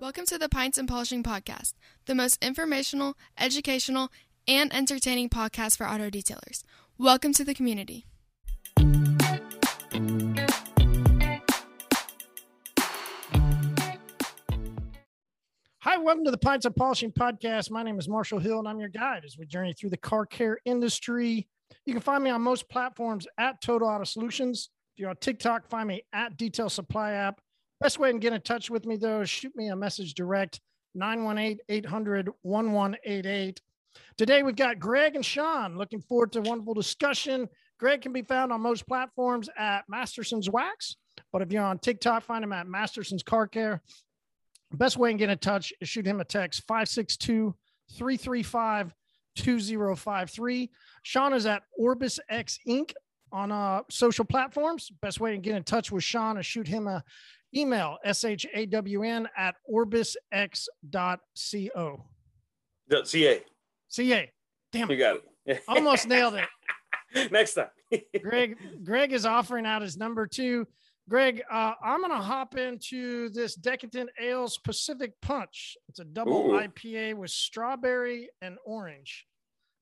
[0.00, 1.74] Welcome to the Pints and Polishing Podcast,
[2.06, 4.08] the most informational, educational,
[4.48, 6.62] and entertaining podcast for auto detailers.
[6.96, 8.06] Welcome to the community.
[15.80, 17.70] Hi, welcome to the Pints and Polishing Podcast.
[17.70, 20.24] My name is Marshall Hill, and I'm your guide as we journey through the car
[20.24, 21.46] care industry.
[21.84, 24.70] You can find me on most platforms at Total Auto Solutions.
[25.00, 27.40] You're on TikTok, find me at Detail Supply App.
[27.80, 30.60] Best way to get in touch with me, though, shoot me a message direct
[30.94, 33.62] 918 800 1188.
[34.18, 35.78] Today, we've got Greg and Sean.
[35.78, 37.48] Looking forward to a wonderful discussion.
[37.78, 40.96] Greg can be found on most platforms at Masterson's Wax,
[41.32, 43.80] but if you're on TikTok, find him at Masterson's Car Care.
[44.74, 47.54] Best way to get in touch is shoot him a text 562
[47.96, 48.94] 335
[49.34, 50.70] 2053.
[51.04, 52.92] Sean is at Orbis X Inc.
[53.32, 54.90] on uh, social platforms.
[55.02, 57.02] Best way to get in touch with Sean is shoot him a
[57.54, 60.66] email shawn at orbisx.co.
[62.88, 63.42] The CA.
[63.88, 64.32] CA.
[64.72, 65.62] Damn You got it.
[65.68, 66.48] Almost nailed it.
[67.32, 67.68] Next time.
[68.22, 70.66] Greg Greg is offering out his number two.
[71.08, 75.76] Greg, uh, I'm gonna hop into this Decadent Ales Pacific Punch.
[75.88, 76.60] It's a double Ooh.
[76.60, 79.26] IPA with strawberry and orange.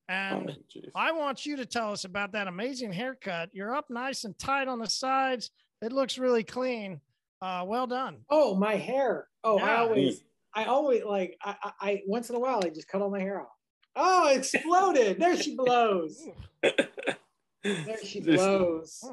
[0.08, 0.80] And Oh.
[0.94, 3.50] I want you to tell us about that amazing haircut.
[3.52, 5.50] You're up nice and tight on the sides.
[5.82, 7.00] It looks really clean.
[7.42, 8.18] Uh, well done.
[8.30, 9.28] Oh, my hair.
[9.44, 10.22] Oh, I always,
[10.54, 13.20] I always like, I, I, I, once in a while, I just cut all my
[13.20, 13.48] hair off.
[13.94, 15.20] Oh, it exploded.
[15.20, 16.26] there she blows.
[16.62, 19.04] There she blows.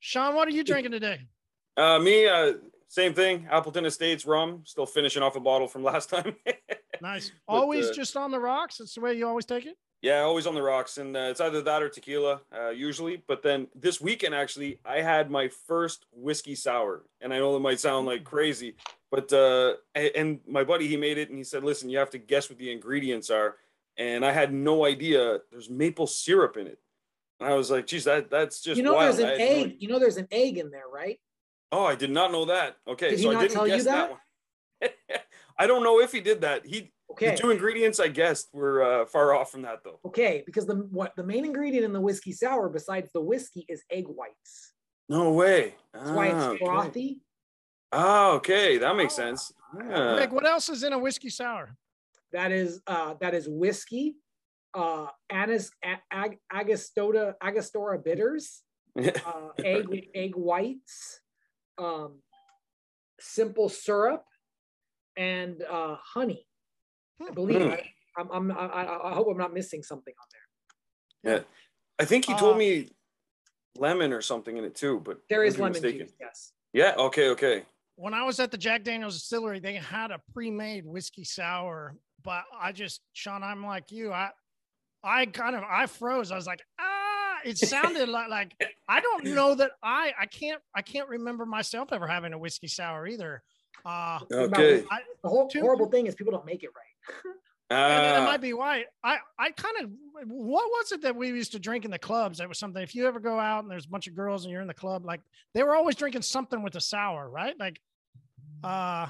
[0.00, 1.20] Sean, what are you drinking today?
[1.76, 2.52] Uh, me, uh,
[2.88, 3.46] same thing.
[3.50, 4.62] Appleton Estates rum.
[4.64, 6.36] Still finishing off a bottle from last time.
[7.02, 7.30] Nice.
[7.46, 8.78] But, Always uh, just on the rocks.
[8.78, 9.76] That's the way you always take it.
[10.02, 13.22] Yeah, always on the rocks, and uh, it's either that or tequila, uh, usually.
[13.26, 17.60] But then this weekend, actually, I had my first whiskey sour, and I know that
[17.60, 18.76] might sound like crazy,
[19.10, 22.18] but uh, and my buddy he made it, and he said, "Listen, you have to
[22.18, 23.56] guess what the ingredients are,"
[23.96, 25.38] and I had no idea.
[25.50, 26.78] There's maple syrup in it.
[27.40, 29.44] And I was like, "Geez, that that's just You know, wild." there's an had no
[29.44, 29.76] egg.
[29.78, 31.18] You know, there's an egg in there, right?
[31.72, 32.76] Oh, I did not know that.
[32.86, 34.10] Okay, Did he so I didn't tell you guess that?
[34.80, 34.90] that?
[34.90, 35.20] one.
[35.58, 36.64] I don't know if he did that.
[36.64, 37.30] He Okay.
[37.30, 40.00] the two ingredients I guessed were uh, far off from that though.
[40.04, 43.84] Okay, because the what the main ingredient in the whiskey sour, besides the whiskey, is
[43.90, 44.72] egg whites.
[45.08, 45.74] No way.
[45.94, 46.64] That's why Ah, it's okay.
[46.64, 47.20] frothy.
[47.92, 49.22] Oh, okay, that makes Oh.
[49.22, 49.52] sense.
[49.80, 50.14] Ah.
[50.14, 51.76] Greg, what else is in a whiskey sour?
[52.32, 54.16] That is uh that is whiskey,
[54.74, 58.62] uh anise ag, ag, agostota agostora bitters,
[58.96, 61.20] uh, egg egg whites,
[61.78, 62.20] um,
[63.20, 64.24] simple syrup,
[65.16, 66.45] and uh, honey.
[67.26, 67.62] I believe.
[67.62, 67.68] Hmm.
[67.70, 67.82] I,
[68.18, 71.34] I'm, I'm, I, I I hope I'm not missing something on there.
[71.34, 71.42] Yeah,
[71.98, 72.88] I think he told Uh, me
[73.76, 76.06] lemon or something in it too, but There I is could be lemon mistaken.
[76.06, 76.16] juice.
[76.20, 76.52] Yes.
[76.72, 76.94] Yeah.
[76.98, 77.28] Okay.
[77.30, 77.64] Okay.
[77.96, 82.44] when I was at the Jack Daniels distillery, they had a pre-made whiskey sour, but
[82.60, 84.12] I just, Sean, I'm like you.
[84.12, 84.30] I,
[85.02, 86.30] I kind of, I froze.
[86.30, 88.52] I was like, ah, it sounded like, like,
[88.88, 92.68] I don't know that I, I can't, I can't remember myself ever having a whiskey
[92.68, 93.42] sour either.
[93.84, 94.84] Uh, Okay.
[94.90, 96.85] I, The whole Two- horrible thing is people don't make it right.
[97.70, 99.90] And it Ah, might be why I, I kind of,
[100.28, 102.38] what was it that we used to drink in the clubs?
[102.38, 104.52] That was something, if you ever go out and there's a bunch of girls and
[104.52, 105.20] you're in the club, like
[105.54, 107.58] they were always drinking something with a sour, right?
[107.58, 107.80] Like,
[108.62, 109.06] uh,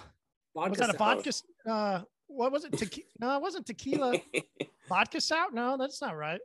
[0.55, 1.15] was Vodka that a sour.
[1.15, 1.33] vodka?
[1.71, 2.73] Uh, what was it?
[2.77, 3.07] Tequila?
[3.21, 4.15] no, it wasn't tequila.
[4.89, 5.51] vodka sour?
[5.53, 6.41] No, that's not right.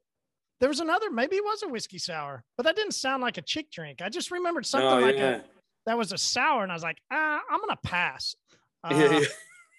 [0.59, 1.09] There was another.
[1.09, 4.01] Maybe it was a whiskey sour, but that didn't sound like a chick drink.
[4.01, 5.37] I just remembered something no, like yeah.
[5.37, 5.41] a,
[5.87, 8.35] that was a sour, and I was like, ah, I'm gonna pass.
[8.83, 9.25] Uh, yeah, yeah.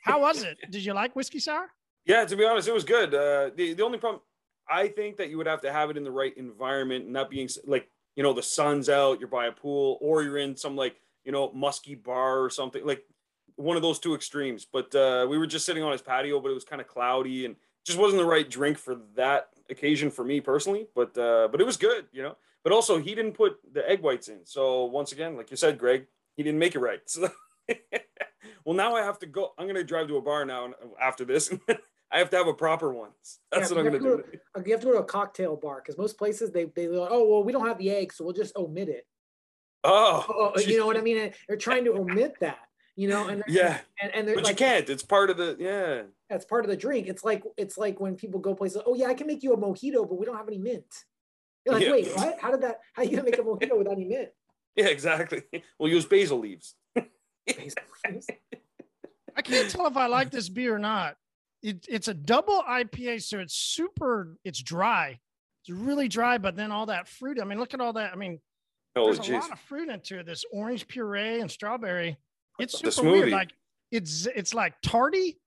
[0.03, 0.59] How was it?
[0.71, 1.71] Did you like whiskey sour?
[2.05, 3.15] Yeah, to be honest, it was good.
[3.15, 4.21] Uh, the the only problem,
[4.69, 7.49] I think that you would have to have it in the right environment, not being
[7.65, 10.97] like you know the sun's out, you're by a pool, or you're in some like
[11.25, 13.05] you know musky bar or something like
[13.57, 14.65] one of those two extremes.
[14.65, 17.47] But uh, we were just sitting on his patio, but it was kind of cloudy
[17.47, 17.55] and
[17.85, 20.89] just wasn't the right drink for that occasion for me personally.
[20.97, 22.37] But uh, but it was good, you know.
[22.65, 25.79] But also he didn't put the egg whites in, so once again, like you said,
[25.79, 27.01] Greg, he didn't make it right.
[27.07, 27.29] So.
[28.65, 29.53] well, now I have to go.
[29.59, 31.53] I'm gonna drive to a bar now and- uh, after this.
[32.15, 33.11] I have to have a proper one.
[33.51, 34.17] That's Yeah, what I'm gonna do.
[34.19, 36.87] to uh, You have to go to a cocktail bar because most places they they
[36.89, 39.07] like, oh well we don't have the egg so we'll just omit it.
[39.85, 41.33] Oh, Oh, oh you know what I mean?
[41.49, 42.59] They're trying to omit that.
[42.95, 44.91] You know, and yeah, and, and they're but like, you can't.
[44.91, 46.03] It's part of the yeah.
[46.29, 47.09] That's part of the drink.
[47.09, 48.83] It's like it's like when people go places.
[48.85, 50.85] Oh yeah, I can make you a mojito, but we don't have any mint.
[51.65, 51.93] You're like, Yeah.
[51.93, 52.39] wait, what?
[52.39, 52.81] How did that?
[52.93, 54.29] How you gonna make a mojito without any mint?
[54.77, 55.43] Yeah, exactly.
[55.79, 56.75] We'll use basil leaves.
[59.37, 61.17] I can't tell if I like this beer or not.
[61.63, 64.37] It, it's a double IPA, so it's super.
[64.45, 65.19] It's dry.
[65.65, 67.39] It's really dry, but then all that fruit.
[67.41, 68.13] I mean, look at all that.
[68.13, 68.41] I mean,
[68.95, 70.27] Oh, there's a lot of fruit into it.
[70.27, 72.19] This orange puree and strawberry.
[72.59, 73.31] It's super weird.
[73.31, 73.51] Like
[73.91, 75.39] it's it's like tarty,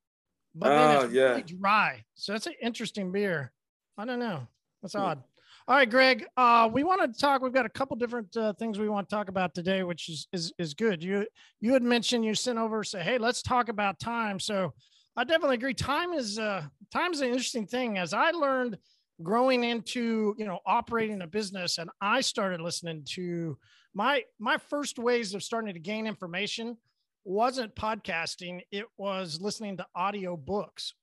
[0.55, 1.21] but then Ah, it's yeah.
[1.29, 2.03] really dry.
[2.15, 3.51] So that's an interesting beer.
[3.99, 4.47] I don't know.
[4.81, 5.01] That's Hmm.
[5.01, 5.23] odd.
[5.67, 6.27] All right, Greg.
[6.37, 7.41] Uh, we want to talk.
[7.41, 10.27] We've got a couple different uh, things we want to talk about today, which is
[10.31, 11.03] is is good.
[11.03, 11.25] You
[11.59, 14.39] you had mentioned you sent over say, hey, let's talk about time.
[14.39, 14.73] So
[15.17, 15.73] I definitely agree.
[15.73, 17.97] Time is uh, time is an interesting thing.
[17.97, 18.77] As I learned
[19.23, 23.57] growing into you know operating a business, and I started listening to
[23.95, 26.77] my my first ways of starting to gain information
[27.23, 28.61] wasn't podcasting.
[28.71, 30.93] It was listening to audio books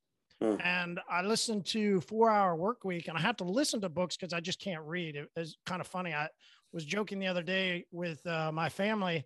[0.42, 0.56] Hmm.
[0.60, 4.16] and I listened to Four Hour Work Week, and I have to listen to books
[4.16, 5.16] because I just can't read.
[5.16, 6.12] It was kind of funny.
[6.12, 6.28] I
[6.72, 9.24] was joking the other day with uh, my family.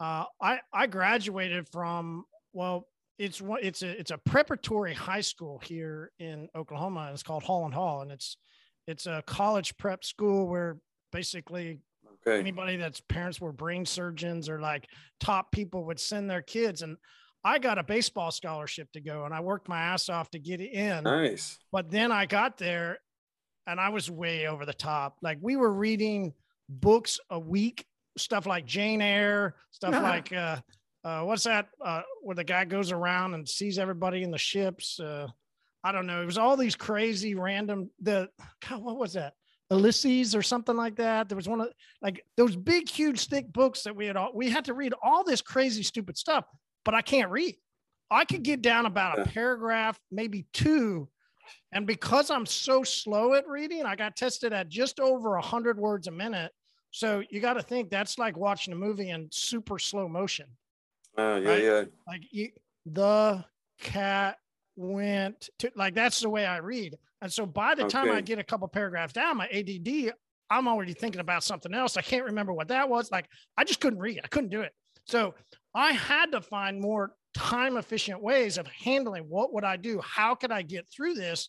[0.00, 2.88] Uh, I I graduated from well,
[3.18, 7.00] it's one it's a it's a preparatory high school here in Oklahoma.
[7.06, 8.36] And it's called Holland Hall, and it's
[8.86, 10.78] it's a college prep school where
[11.12, 11.80] basically
[12.26, 12.38] Okay.
[12.40, 14.88] anybody that's parents were brain surgeons or like
[15.20, 16.96] top people would send their kids and
[17.44, 20.60] i got a baseball scholarship to go and i worked my ass off to get
[20.60, 21.58] in Nice.
[21.72, 22.98] but then i got there
[23.66, 26.32] and i was way over the top like we were reading
[26.68, 27.84] books a week
[28.16, 30.56] stuff like jane eyre stuff like uh
[31.04, 31.68] uh, what's that?
[31.84, 34.98] Uh, where the guy goes around and sees everybody in the ships.
[34.98, 35.26] Uh,
[35.84, 36.22] I don't know.
[36.22, 37.90] It was all these crazy random.
[38.00, 38.30] The
[38.66, 39.34] God, what was that?
[39.70, 41.28] Ulysses or something like that.
[41.28, 41.68] There was one of
[42.00, 44.30] like those big, huge, thick books that we had all.
[44.34, 46.46] We had to read all this crazy, stupid stuff.
[46.84, 47.56] But I can't read.
[48.10, 51.08] I could get down about a paragraph, maybe two,
[51.72, 55.78] and because I'm so slow at reading, I got tested at just over a hundred
[55.78, 56.52] words a minute.
[56.90, 60.46] So you got to think that's like watching a movie in super slow motion
[61.18, 61.62] Uh, yeah, Right.
[61.64, 61.84] yeah.
[62.06, 62.50] like you,
[62.86, 63.44] the
[63.80, 64.36] cat
[64.76, 66.96] went to like that's the way I read.
[67.20, 70.12] And so by the time I get a couple paragraphs down, my ADD,
[70.50, 71.96] I'm already thinking about something else.
[71.96, 73.10] I can't remember what that was.
[73.10, 74.20] Like I just couldn't read.
[74.22, 74.72] I couldn't do it.
[75.06, 75.34] So
[75.74, 80.00] I had to find more time efficient ways of handling what would I do?
[80.00, 81.48] How could I get through this?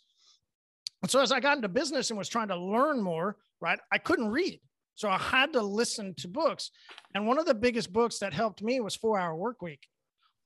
[1.01, 3.99] And so as I got into business and was trying to learn more, right, I
[3.99, 4.59] couldn't read.
[4.95, 6.71] So I had to listen to books.
[7.13, 9.85] And one of the biggest books that helped me was Four Hour Work Week.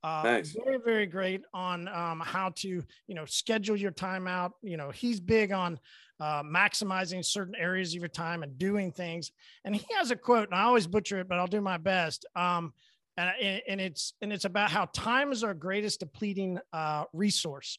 [0.03, 0.55] Uh, Nice.
[0.65, 4.53] Very, very great on um, how to, you know, schedule your time out.
[4.61, 5.79] You know, he's big on
[6.19, 9.31] uh, maximizing certain areas of your time and doing things.
[9.65, 12.25] And he has a quote, and I always butcher it, but I'll do my best.
[12.35, 12.73] Um,
[13.19, 17.77] and, and it's and it's about how time is our greatest depleting uh, resource.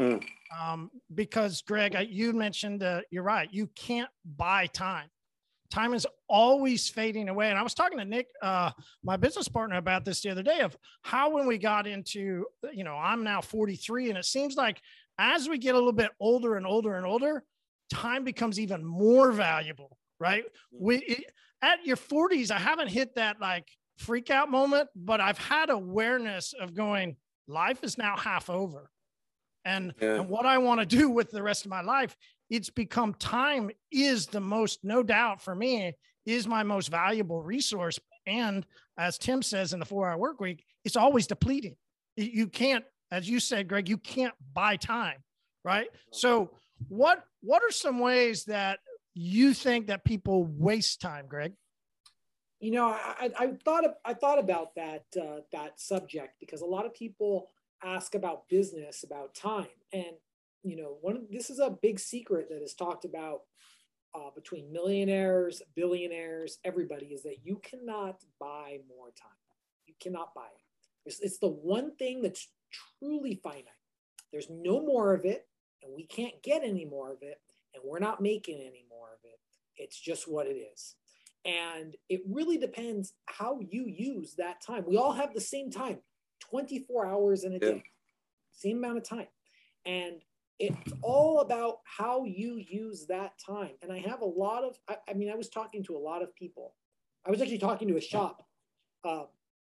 [0.00, 0.24] Mm.
[0.58, 3.48] Um, because Greg, I, you mentioned uh, you're right.
[3.52, 5.08] You can't buy time.
[5.70, 7.50] Time is always fading away.
[7.50, 8.70] And I was talking to Nick, uh,
[9.02, 12.84] my business partner, about this the other day of how when we got into, you
[12.84, 14.80] know, I'm now 43, and it seems like
[15.18, 17.42] as we get a little bit older and older and older,
[17.92, 20.44] time becomes even more valuable, right?
[20.72, 21.24] We it,
[21.60, 26.54] at your 40s, I haven't hit that like freak out moment, but I've had awareness
[26.58, 27.16] of going,
[27.46, 28.90] life is now half over.
[29.64, 30.16] And, Yeah.
[30.20, 32.16] and what I want to do with the rest of my life,
[32.48, 37.98] it's become time is the most, no doubt for me, is my most valuable resource.
[38.26, 38.66] And
[38.96, 41.76] as Tim says in the four hour work week, it's always depleting.
[42.16, 45.22] You- You can't, as you said, Greg, you can't buy time,
[45.64, 45.88] right?
[46.12, 46.56] So
[46.88, 48.80] what what are some ways that
[49.14, 51.54] you think that people waste time, Greg?
[52.60, 56.86] You know I, I thought i thought about that uh, that subject because a lot
[56.86, 57.50] of people
[57.82, 59.66] ask about business about time.
[59.92, 60.16] And
[60.62, 63.42] you know one of, this is a big secret that is talked about
[64.14, 69.30] uh, between millionaires billionaires everybody is that you cannot buy more time.
[69.86, 70.62] You cannot buy it.
[71.06, 72.48] It's, it's the one thing that's
[73.00, 73.64] truly finite.
[74.32, 75.46] There's no more of it
[75.82, 77.40] and we can't get any more of it
[77.74, 79.38] and we're not making any more of it.
[79.76, 80.96] It's just what it is
[81.44, 84.84] and it really depends how you use that time.
[84.86, 85.98] We all have the same time
[86.40, 87.72] 24 hours in a Yeah.
[87.72, 87.82] day,
[88.52, 89.28] same amount of time.
[89.84, 90.22] And
[90.58, 93.76] it's all about how you use that time.
[93.80, 96.22] And I have a lot of, I, I mean, I was talking to a lot
[96.22, 96.74] of people.
[97.24, 98.46] I was actually talking to a shop.
[99.04, 99.26] Uh,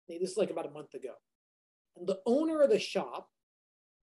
[0.07, 1.13] this is like about a month ago.
[1.97, 3.29] And the owner of the shop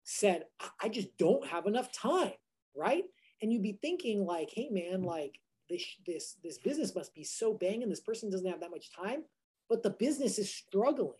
[0.02, 2.32] said, I, I just don't have enough time.
[2.76, 3.04] Right.
[3.40, 7.54] And you'd be thinking, like, hey, man, like, this this this business must be so
[7.54, 9.24] banging this person doesn't have that much time
[9.68, 11.18] but the business is struggling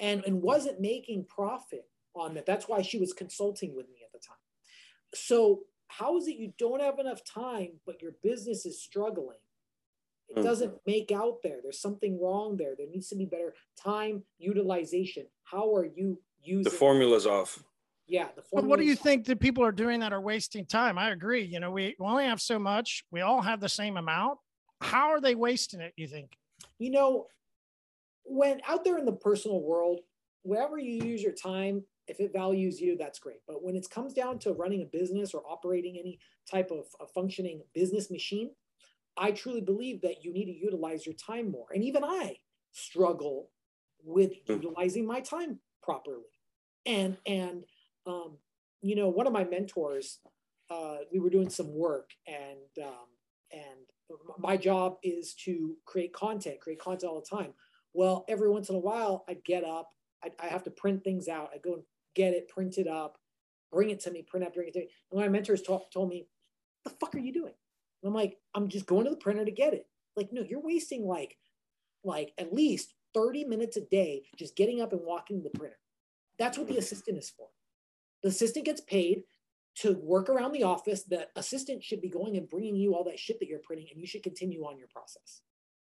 [0.00, 2.46] and and wasn't making profit on that.
[2.46, 4.36] That's why she was consulting with me at the time.
[5.14, 9.38] So how is it you don't have enough time but your business is struggling?
[10.28, 10.44] It Hmm.
[10.44, 11.60] doesn't make out there.
[11.62, 12.74] There's something wrong there.
[12.76, 15.26] There needs to be better time utilization.
[15.42, 17.62] How are you using The formula's off.
[18.06, 20.98] Yeah the But what do you think that people are doing that are wasting time?
[20.98, 21.42] I agree.
[21.44, 23.04] You know, we, we only have so much.
[23.10, 24.38] We all have the same amount.
[24.80, 25.92] how are they wasting it?
[25.96, 26.36] You think?
[26.78, 27.26] You know,
[28.24, 30.00] when out there in the personal world,
[30.42, 33.40] wherever you use your time, if it values you, that's great.
[33.46, 36.18] But when it comes down to running a business or operating any
[36.50, 38.50] type of a functioning business machine,
[39.16, 41.66] I truly believe that you need to utilize your time more.
[41.72, 42.36] And even I
[42.72, 43.50] struggle
[44.02, 44.54] with hmm.
[44.54, 46.22] utilizing my time properly.
[46.86, 47.64] And and
[48.06, 48.38] um,
[48.82, 50.20] you know, one of my mentors,
[50.70, 53.06] uh, we were doing some work, and um,
[53.52, 57.52] and my job is to create content, create content all the time.
[57.92, 59.90] Well, every once in a while, I'd get up,
[60.40, 61.50] I, have to print things out.
[61.54, 61.82] I go and
[62.14, 63.18] get it, printed up,
[63.70, 64.88] bring it to me, print out, bring it to me.
[65.12, 66.26] And my mentors talk, told me,
[66.84, 67.54] "The fuck are you doing?"
[68.02, 70.60] And I'm like, "I'm just going to the printer to get it." Like, no, you're
[70.60, 71.38] wasting like,
[72.04, 75.78] like at least 30 minutes a day just getting up and walking to the printer.
[76.38, 77.48] That's what the assistant is for.
[78.24, 79.22] The assistant gets paid
[79.76, 81.02] to work around the office.
[81.02, 84.00] The assistant should be going and bringing you all that shit that you're printing, and
[84.00, 85.42] you should continue on your process.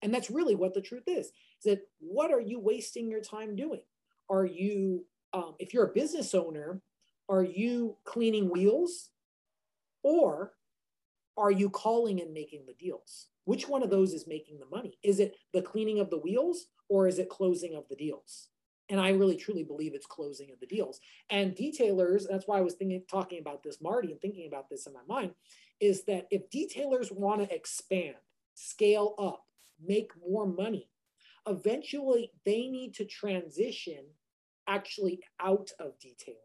[0.01, 1.27] And that's really what the truth is.
[1.27, 3.83] Is that what are you wasting your time doing?
[4.31, 6.81] Are you, um, if you're a business owner,
[7.29, 9.11] are you cleaning wheels,
[10.03, 10.55] or
[11.37, 13.29] are you calling and making the deals?
[13.45, 14.99] Which one of those is making the money?
[15.03, 18.49] Is it the cleaning of the wheels, or is it closing of the deals?
[18.92, 21.00] And I really truly believe it's closing of the deals.
[21.30, 24.87] And detailers, that's why I was thinking, talking about this, Marty, and thinking about this
[24.87, 25.32] in my mind,
[25.80, 28.16] is that if detailers want to expand,
[28.52, 29.46] scale up,
[29.82, 30.90] make more money,
[31.49, 34.04] eventually they need to transition
[34.68, 36.38] actually out of detailing.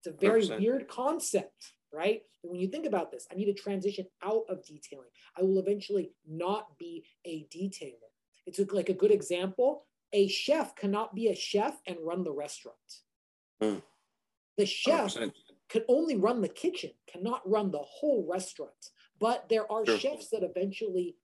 [0.00, 0.58] It's a very 100%.
[0.58, 2.22] weird concept, right?
[2.42, 5.08] when you think about this, I need to transition out of detailing.
[5.38, 8.10] I will eventually not be a detailer.
[8.44, 12.76] It's like a good example a chef cannot be a chef and run the restaurant.
[13.60, 13.82] Mm.
[14.56, 15.32] The chef 100%.
[15.68, 18.72] could only run the kitchen, cannot run the whole restaurant.
[19.20, 19.98] But there are sure.
[19.98, 21.16] chefs that eventually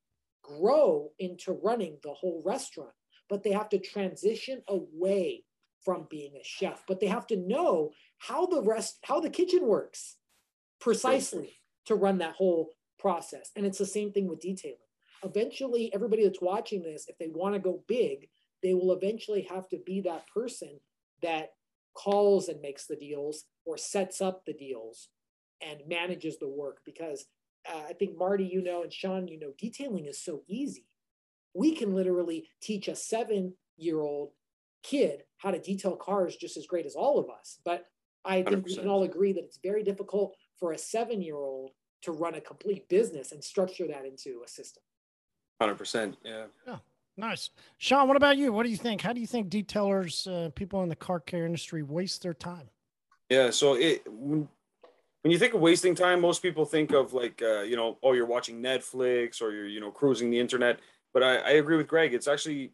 [0.43, 2.93] grow into running the whole restaurant,
[3.29, 5.45] but they have to transition away
[5.85, 6.83] from being a chef.
[6.89, 10.17] But they have to know how the rest, how the kitchen works
[10.81, 11.55] precisely
[11.87, 13.51] to run that whole process.
[13.55, 14.79] And it's the same thing with detailing.
[15.23, 18.29] Eventually, everybody that's watching this, if they want to go big,
[18.63, 20.81] they will eventually have to be that person
[21.23, 21.53] that
[21.95, 25.09] calls and makes the deals or sets up the deals
[25.61, 27.27] and manages the work because
[27.69, 30.87] uh, I think Marty, you know, and Sean, you know, detailing is so easy.
[31.53, 34.31] We can literally teach a seven year old
[34.83, 37.59] kid how to detail cars just as great as all of us.
[37.65, 37.87] But
[38.25, 38.65] I think 100%.
[38.65, 42.35] we can all agree that it's very difficult for a seven year old to run
[42.35, 44.83] a complete business and structure that into a system.
[45.61, 46.17] 100%.
[46.25, 46.45] Yeah.
[46.67, 46.77] yeah.
[47.21, 47.51] Nice.
[47.77, 48.51] Sean, what about you?
[48.53, 49.03] What do you think?
[49.03, 52.69] How do you think detailers, uh, people in the car care industry, waste their time?
[53.29, 53.51] Yeah.
[53.51, 54.49] So it, when,
[55.23, 58.15] when you think of wasting time, most people think of like, uh, you know, oh,
[58.15, 60.81] you're watching Netflix or you're, you know, cruising the internet.
[61.13, 62.15] But I, I agree with Greg.
[62.15, 62.73] It's actually,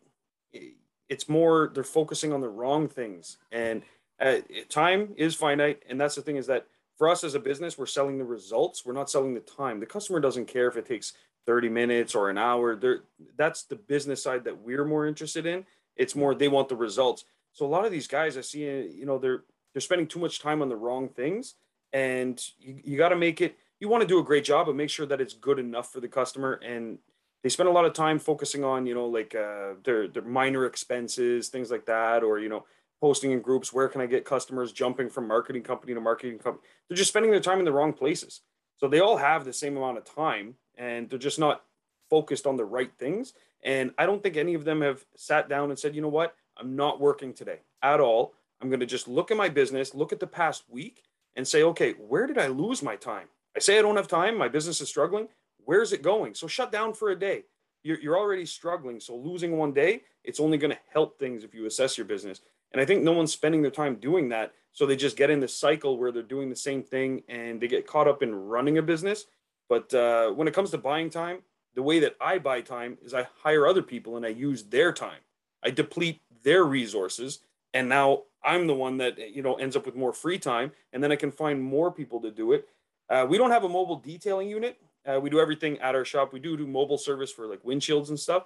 [1.09, 3.38] it's more, they're focusing on the wrong things.
[3.50, 3.83] And
[4.21, 4.37] uh,
[4.69, 5.83] time is finite.
[5.88, 8.87] And that's the thing is that for us as a business, we're selling the results.
[8.87, 9.81] We're not selling the time.
[9.81, 11.15] The customer doesn't care if it takes
[11.47, 12.76] 30 minutes or an hour.
[12.76, 13.00] There,
[13.37, 15.65] that's the business side that we're more interested in.
[15.97, 17.25] It's more they want the results.
[17.53, 20.41] So a lot of these guys I see, you know, they're they're spending too much
[20.41, 21.55] time on the wrong things,
[21.93, 23.57] and you, you got to make it.
[23.81, 26.00] You want to do a great job, but make sure that it's good enough for
[26.00, 26.55] the customer.
[26.65, 26.99] And
[27.43, 30.67] they spend a lot of time focusing on, you know, like uh, their their minor
[30.67, 32.65] expenses, things like that, or you know,
[33.00, 33.73] posting in groups.
[33.73, 34.73] Where can I get customers?
[34.73, 36.67] Jumping from marketing company to marketing company.
[36.88, 38.41] They're just spending their time in the wrong places.
[38.79, 41.62] So they all have the same amount of time, and they're just not
[42.09, 43.35] focused on the right things.
[43.64, 46.35] And I don't think any of them have sat down and said, you know what,
[46.56, 48.35] I'm not working today at all.
[48.61, 51.02] I'm going to just look at my business, look at the past week,
[51.35, 53.28] and say, okay, where did I lose my time?
[53.54, 55.28] I say I don't have time, my business is struggling.
[55.64, 56.35] Where's it going?
[56.35, 57.45] So shut down for a day.
[57.83, 59.00] You're, you're already struggling.
[59.00, 62.40] So losing one day, it's only going to help things if you assess your business.
[62.73, 64.52] And I think no one's spending their time doing that.
[64.73, 67.68] So they just get in the cycle where they're doing the same thing and they
[67.68, 69.26] get caught up in running a business
[69.68, 71.38] but uh, when it comes to buying time,
[71.75, 74.92] the way that I buy time is I hire other people and I use their
[74.92, 75.20] time.
[75.62, 77.40] I deplete their resources,
[77.75, 81.02] and now I'm the one that you know ends up with more free time, and
[81.02, 82.68] then I can find more people to do it.
[83.08, 84.78] Uh, we don't have a mobile detailing unit.
[85.04, 86.32] Uh, we do everything at our shop.
[86.32, 88.44] We do do mobile service for like windshields and stuff.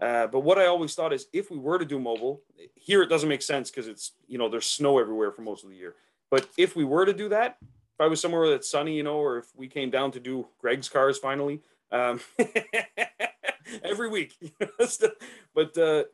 [0.00, 2.42] Uh, but what I always thought is if we were to do mobile,
[2.74, 5.70] here it doesn't make sense because it's you know there's snow everywhere for most of
[5.70, 5.94] the year.
[6.30, 7.58] But if we were to do that,
[8.00, 10.88] I was somewhere that's sunny, you know, or if we came down to do Greg's
[10.88, 12.20] cars finally, um,
[13.84, 14.34] every week.
[15.54, 16.04] but uh,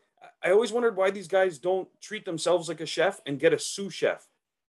[0.42, 3.58] I always wondered why these guys don't treat themselves like a chef and get a
[3.58, 4.28] sous chef.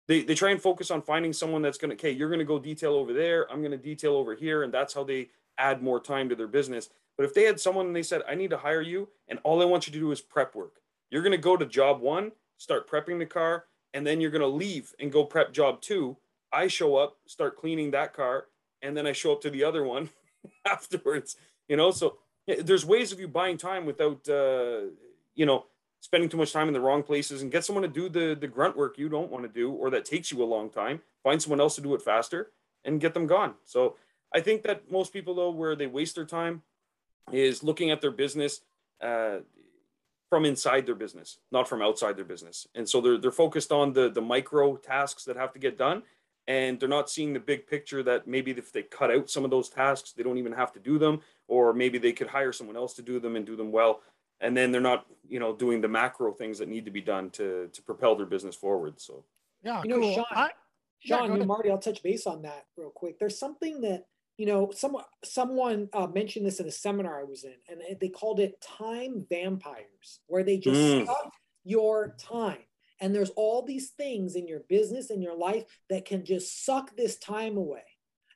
[0.07, 2.45] They, they try and focus on finding someone that's going to, okay, you're going to
[2.45, 3.51] go detail over there.
[3.51, 4.63] I'm going to detail over here.
[4.63, 6.89] And that's how they add more time to their business.
[7.17, 9.61] But if they had someone and they said, I need to hire you, and all
[9.61, 12.33] I want you to do is prep work, you're going to go to job one,
[12.57, 16.17] start prepping the car, and then you're going to leave and go prep job two.
[16.55, 18.45] I show up, start cleaning that car,
[18.81, 20.09] and then I show up to the other one
[20.65, 21.35] afterwards.
[21.67, 24.91] You know, so there's ways of you buying time without, uh,
[25.35, 25.65] you know,
[25.99, 28.47] spending too much time in the wrong places and get someone to do the the
[28.47, 31.01] grunt work you don't want to do or that takes you a long time.
[31.23, 32.51] Find someone else to do it faster
[32.85, 33.55] and get them gone.
[33.65, 33.95] So
[34.33, 36.61] I think that most people though, where they waste their time,
[37.31, 38.61] is looking at their business
[39.01, 39.37] uh,
[40.29, 42.67] from inside their business, not from outside their business.
[42.75, 46.03] And so they're they're focused on the the micro tasks that have to get done,
[46.47, 49.51] and they're not seeing the big picture that maybe if they cut out some of
[49.51, 52.75] those tasks, they don't even have to do them, or maybe they could hire someone
[52.75, 54.01] else to do them and do them well.
[54.41, 57.29] And then they're not, you know, doing the macro things that need to be done
[57.31, 58.99] to to propel their business forward.
[58.99, 59.23] So
[59.63, 60.13] Yeah, You know, cool.
[60.15, 60.49] Sean- I,
[60.99, 61.47] Sean, go and.
[61.47, 63.17] Marty, I'll touch base on that real quick.
[63.19, 64.05] There's something that
[64.37, 67.93] you know, someone someone uh, mentioned this in a seminar I was in, and they-
[68.01, 71.05] they called it time vampires, where they just Mm.
[71.05, 71.33] suck
[71.63, 72.59] your time.
[72.99, 76.95] And there's all these things in your business and your life that can just suck
[76.95, 77.83] this time away.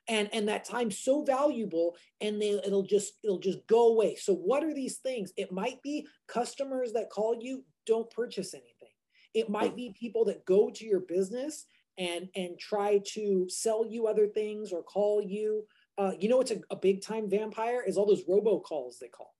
[0.08, 4.16] And and that time's so valuable, and they it'll just it'll just go away.
[4.16, 5.32] So what are these things?
[5.36, 8.94] It might be customers that call you don't purchase anything.
[9.34, 14.06] It might be people that go to your business and and try to sell you
[14.06, 15.64] other things or call you.
[15.96, 19.34] Uh, you know, what's a, a big time vampire is all those robocalls they call.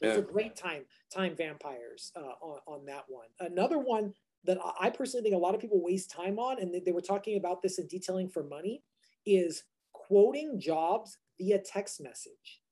[0.00, 0.18] Those Yeah.
[0.20, 3.28] are great time time vampires uh, on on that one.
[3.38, 4.14] Another one
[4.44, 7.02] that I personally think a lot of people waste time on, and they, they were
[7.02, 8.82] talking about this in detailing for money,
[9.26, 12.62] is quoting jobs via text message.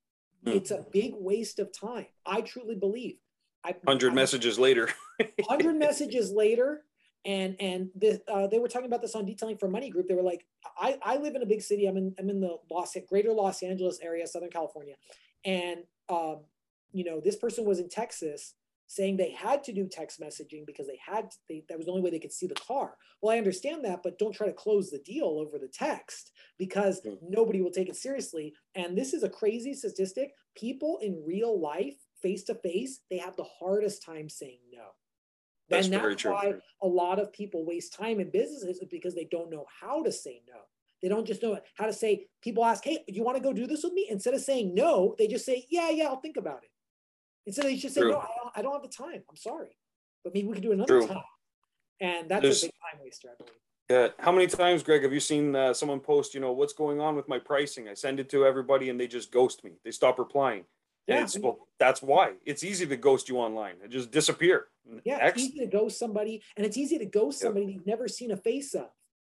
[0.45, 0.53] Hmm.
[0.53, 2.07] It's a big waste of time.
[2.25, 3.19] I truly believe.
[3.65, 4.89] I, hundred messages later.
[5.19, 6.85] 100 messages later
[7.25, 10.15] and and the, uh, they were talking about this on detailing for money group they
[10.15, 10.47] were like
[10.81, 13.63] i i live in a big city i'm in i'm in the los greater los
[13.63, 14.95] angeles area southern california
[15.45, 16.39] and um
[16.93, 18.55] you know this person was in texas
[18.91, 22.03] saying they had to do text messaging because they had they, that was the only
[22.03, 24.91] way they could see the car well i understand that but don't try to close
[24.91, 27.19] the deal over the text because Mm.
[27.29, 31.97] nobody will take it seriously and this is a crazy statistic people in real life
[32.23, 34.87] face to face they have the hardest time saying no
[35.69, 36.33] That's and very that's true.
[36.33, 40.11] why a lot of people waste time in businesses because they don't know how to
[40.11, 40.61] say no.
[41.03, 43.53] They don't just know how to say, people ask, hey, do you want to go
[43.53, 44.09] do this with me?
[44.11, 46.71] Instead of saying no, they just say, yeah, yeah, I'll think about it.
[47.49, 48.11] Instead they just say, True.
[48.13, 49.23] no, I don't, I don't have the time.
[49.29, 49.71] I'm sorry.
[50.23, 51.07] But maybe we can do another True.
[51.07, 51.23] time.
[52.01, 53.55] And that's There's- a big time waster, I believe.
[53.91, 54.09] Yeah.
[54.19, 57.17] How many times, Greg, have you seen uh, someone post, you know, what's going on
[57.17, 57.89] with my pricing?
[57.89, 59.73] I send it to everybody and they just ghost me.
[59.83, 60.65] They stop replying.
[61.07, 62.35] Yeah, it's, well, that's why.
[62.45, 63.77] It's easy to ghost you online.
[63.83, 64.67] It just disappear.
[65.05, 68.09] Yeah, X, it's easy to ghost somebody, and it's easy to ghost somebody you've never
[68.09, 68.89] seen a face of.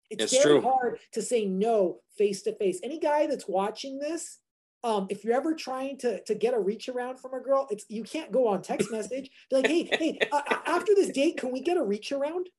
[0.09, 0.69] It's It's very true.
[0.69, 2.81] hard to say no face to face.
[2.83, 4.39] Any guy that's watching this,
[4.83, 7.85] um, if you're ever trying to to get a reach around from a girl, it's
[7.89, 9.29] you can't go on text message.
[9.49, 12.49] Be like, hey, hey, uh, uh, after this date, can we get a reach around?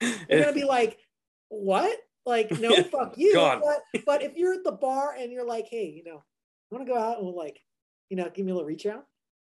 [0.00, 0.98] You're gonna be like,
[1.48, 1.96] what?
[2.24, 3.34] Like, no, fuck you.
[3.34, 6.22] But but if you're at the bar and you're like, hey, you know,
[6.70, 7.60] I want to go out and like,
[8.08, 9.02] you know, give me a little reach around?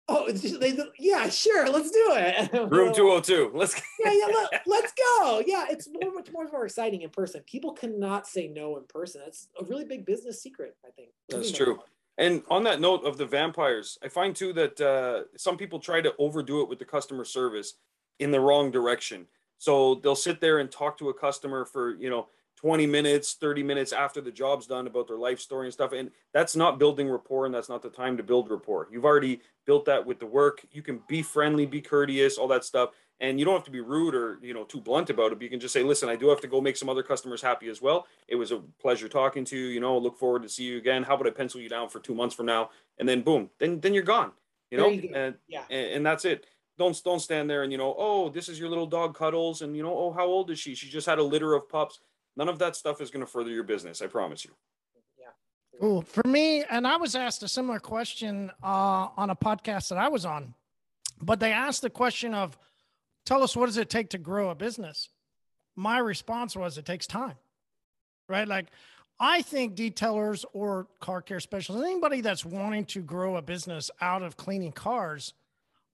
[0.06, 2.52] Oh, it's just, they, yeah, sure, let's do it.
[2.70, 3.52] Room 202.
[3.54, 5.42] Let's yeah, yeah, let, let's go.
[5.46, 7.42] Yeah, it's more, much more, more exciting in person.
[7.46, 9.22] People cannot say no in person.
[9.24, 11.08] That's a really big business secret, I think.
[11.30, 11.78] That's true.
[12.18, 16.00] And on that note of the vampires, I find too that uh, some people try
[16.00, 17.74] to overdo it with the customer service
[18.20, 19.26] in the wrong direction.
[19.58, 23.62] So they'll sit there and talk to a customer for, you know, 20 minutes, 30
[23.62, 25.92] minutes after the job's done about their life story and stuff.
[25.92, 28.88] And that's not building rapport and that's not the time to build rapport.
[28.90, 30.64] You've already built that with the work.
[30.72, 32.90] You can be friendly, be courteous, all that stuff.
[33.20, 35.36] And you don't have to be rude or, you know, too blunt about it.
[35.36, 37.40] But you can just say, listen, I do have to go make some other customers
[37.40, 38.06] happy as well.
[38.26, 39.66] It was a pleasure talking to you.
[39.66, 41.04] You know, look forward to see you again.
[41.04, 42.70] How about I pencil you down for two months from now?
[42.98, 44.32] And then boom, then then you're gone.
[44.70, 45.62] You know, you and, Yeah.
[45.70, 46.46] and and that's it.
[46.76, 49.76] Don't don't stand there and you know, oh, this is your little dog cuddles, and
[49.76, 50.74] you know, oh, how old is she?
[50.74, 52.00] She just had a litter of pups.
[52.36, 54.02] None of that stuff is going to further your business.
[54.02, 54.50] I promise you.
[55.16, 55.26] Yeah.
[55.80, 56.02] Cool.
[56.02, 60.08] For me, and I was asked a similar question uh, on a podcast that I
[60.08, 60.52] was on,
[61.22, 62.58] but they asked the question of,
[63.24, 65.08] tell us what does it take to grow a business?
[65.76, 67.36] My response was, it takes time,
[68.28, 68.46] right?
[68.46, 68.66] Like,
[69.18, 74.22] I think detailers or car care specialists, anybody that's wanting to grow a business out
[74.22, 75.34] of cleaning cars,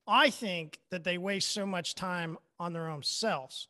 [0.07, 3.69] I think that they waste so much time on their own selves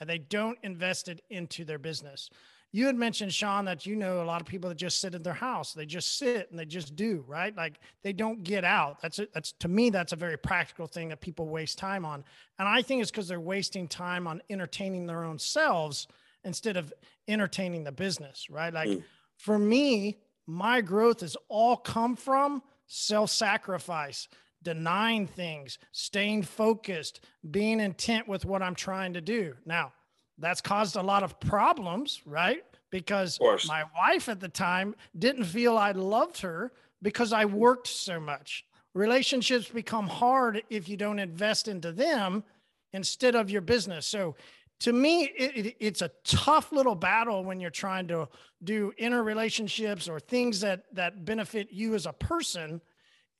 [0.00, 2.30] and they don't invest it into their business
[2.74, 5.22] you had mentioned sean that you know a lot of people that just sit in
[5.22, 5.72] their house.
[5.74, 7.56] They just sit and they just do right?
[7.56, 9.00] Like they don't get out.
[9.00, 12.24] That's it that's to me that's a very practical thing that people waste time on.
[12.58, 16.08] And i think it's because they're wasting time on entertaining their own selves
[16.42, 16.92] instead of
[17.28, 18.74] entertaining the business right?
[18.74, 19.04] Like Mm.
[19.36, 24.28] for me my growth has all come from self sacrifice,
[24.62, 29.54] denying things, staying focused, being intent with what I'm trying to do.
[29.64, 29.92] Now,
[30.38, 32.64] that's caused a lot of problems, right?
[32.90, 38.18] Because my wife at the time didn't feel I loved her because I worked so
[38.20, 38.64] much.
[38.94, 42.44] Relationships become hard if you don't invest into them
[42.92, 44.06] instead of your business.
[44.06, 44.36] So,
[44.80, 48.28] to me, it, it, it's a tough little battle when you're trying to
[48.64, 52.80] do inner relationships or things that that benefit you as a person.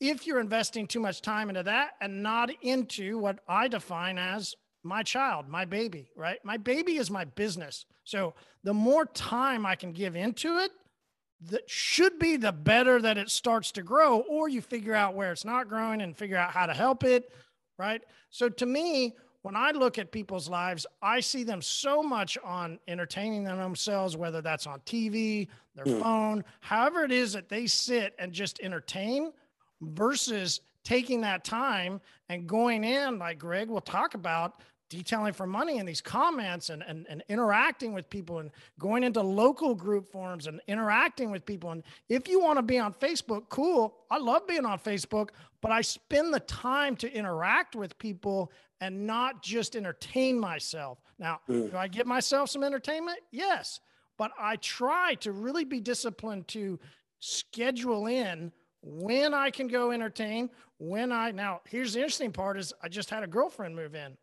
[0.01, 4.55] If you're investing too much time into that and not into what I define as
[4.85, 6.39] my child, my baby, right?
[6.45, 7.87] My baby is my business.
[8.05, 10.71] So the more time I can give into it,
[11.51, 15.33] that should be the better that it starts to grow, or you figure out where
[15.33, 17.33] it's not growing and figure out how to help it,
[17.79, 18.03] right?
[18.31, 22.79] So to me, when I look at people's lives, I see them so much on
[22.89, 26.01] entertaining themselves, whether that's on TV, their mm.
[26.01, 29.33] phone, however it is that they sit and just entertain
[29.83, 34.63] versus taking that time and going in, like Greg will talk about,
[34.95, 39.21] detailing for money and these comments and, and, and interacting with people and going into
[39.21, 41.71] local group forums and interacting with people.
[41.71, 43.97] And if you want to be on Facebook, cool.
[44.11, 45.31] I love being on Facebook,
[45.61, 50.99] but I spend the time to interact with people and not just entertain myself.
[51.19, 51.71] Now, mm.
[51.71, 53.19] do I give myself some entertainment?
[53.31, 53.81] Yes.
[54.19, 56.79] But I try to really be disciplined to
[57.21, 58.53] schedule in
[58.85, 63.11] when I can go entertain, when I now here's the interesting part is I just
[63.11, 64.17] had a girlfriend move in.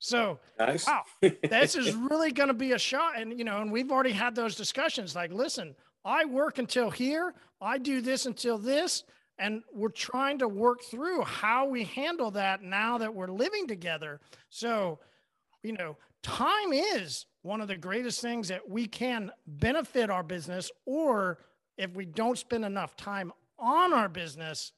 [0.00, 0.86] So nice.
[0.86, 3.20] wow, this is really going to be a shot.
[3.20, 7.34] And, you know, and we've already had those discussions like, listen, I work until here,
[7.60, 9.04] I do this until this.
[9.38, 14.20] And we're trying to work through how we handle that now that we're living together.
[14.48, 14.98] So,
[15.62, 20.70] you know, time is one of the greatest things that we can benefit our business,
[20.84, 21.38] or
[21.78, 24.72] if we don't spend enough time on our business,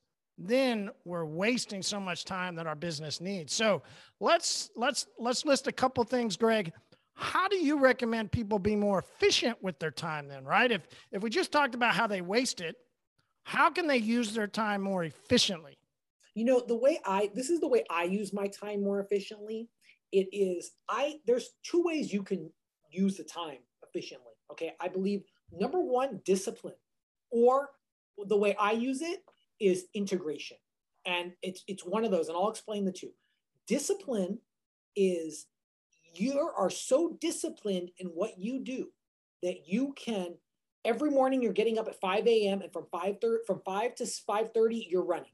[0.46, 3.52] then we're wasting so much time that our business needs.
[3.54, 3.82] So
[4.20, 6.72] let's let's let's list a couple things, Greg.
[7.14, 10.70] How do you recommend people be more efficient with their time then, right?
[10.70, 12.76] If if we just talked about how they waste it,
[13.44, 15.78] how can they use their time more efficiently?
[16.34, 19.68] You know, the way I this is the way I use my time more efficiently.
[20.10, 22.50] It is I there's two ways you can
[22.90, 24.32] use the time efficiently.
[24.50, 24.72] Okay?
[24.80, 26.74] I believe number 1 discipline
[27.30, 27.70] or
[28.26, 29.22] the way I use it
[29.62, 30.56] is integration.
[31.04, 33.10] And it's it's one of those, and I'll explain the two.
[33.66, 34.38] Discipline
[34.94, 35.46] is
[36.14, 38.88] you are so disciplined in what you do
[39.42, 40.34] that you can
[40.84, 42.60] every morning you're getting up at 5 a.m.
[42.60, 45.32] and from 5 from 5 to 5:30 you're running.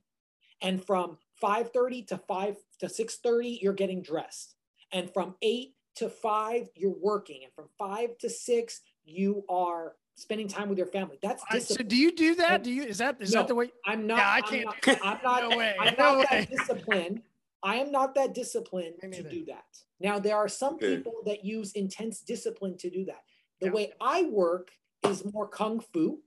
[0.60, 4.54] And from 5:30 to 5 to 6:30 you're getting dressed.
[4.92, 7.44] And from 8 to 5 you're working.
[7.44, 11.18] And from 5 to 6 you are spending time with your family.
[11.22, 11.78] That's discipline.
[11.78, 12.64] So do you do that?
[12.64, 13.70] Do you is that is no, that the way?
[13.86, 14.18] I'm not.
[14.18, 14.68] Yeah, I can't.
[14.68, 15.00] I'm not.
[15.04, 15.76] I'm not, no way.
[15.80, 16.26] I'm no not way.
[16.30, 17.22] that disciplined.
[17.62, 19.64] I am not that disciplined to do that.
[20.00, 20.96] Now there are some okay.
[20.96, 23.22] people that use intense discipline to do that.
[23.60, 23.72] The yeah.
[23.72, 24.70] way I work
[25.06, 26.20] is more kung fu,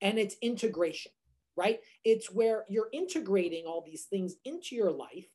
[0.00, 1.12] and it's integration.
[1.56, 1.80] Right?
[2.04, 5.28] It's where you're integrating all these things into your life,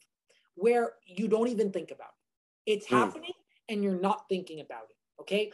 [0.56, 2.10] where you don't even think about
[2.65, 2.74] it.
[2.74, 2.98] It's mm.
[2.98, 3.34] happening,
[3.69, 5.22] and you're not thinking about it.
[5.22, 5.52] Okay.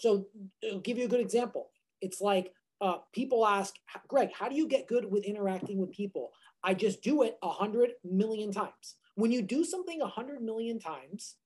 [0.00, 0.26] So
[0.64, 1.71] I'll give you a good example
[2.02, 3.74] it's like uh, people ask,
[4.08, 6.32] Greg, how do you get good with interacting with people?
[6.64, 8.96] I just do it a hundred million times.
[9.14, 11.36] When you do something a hundred million times,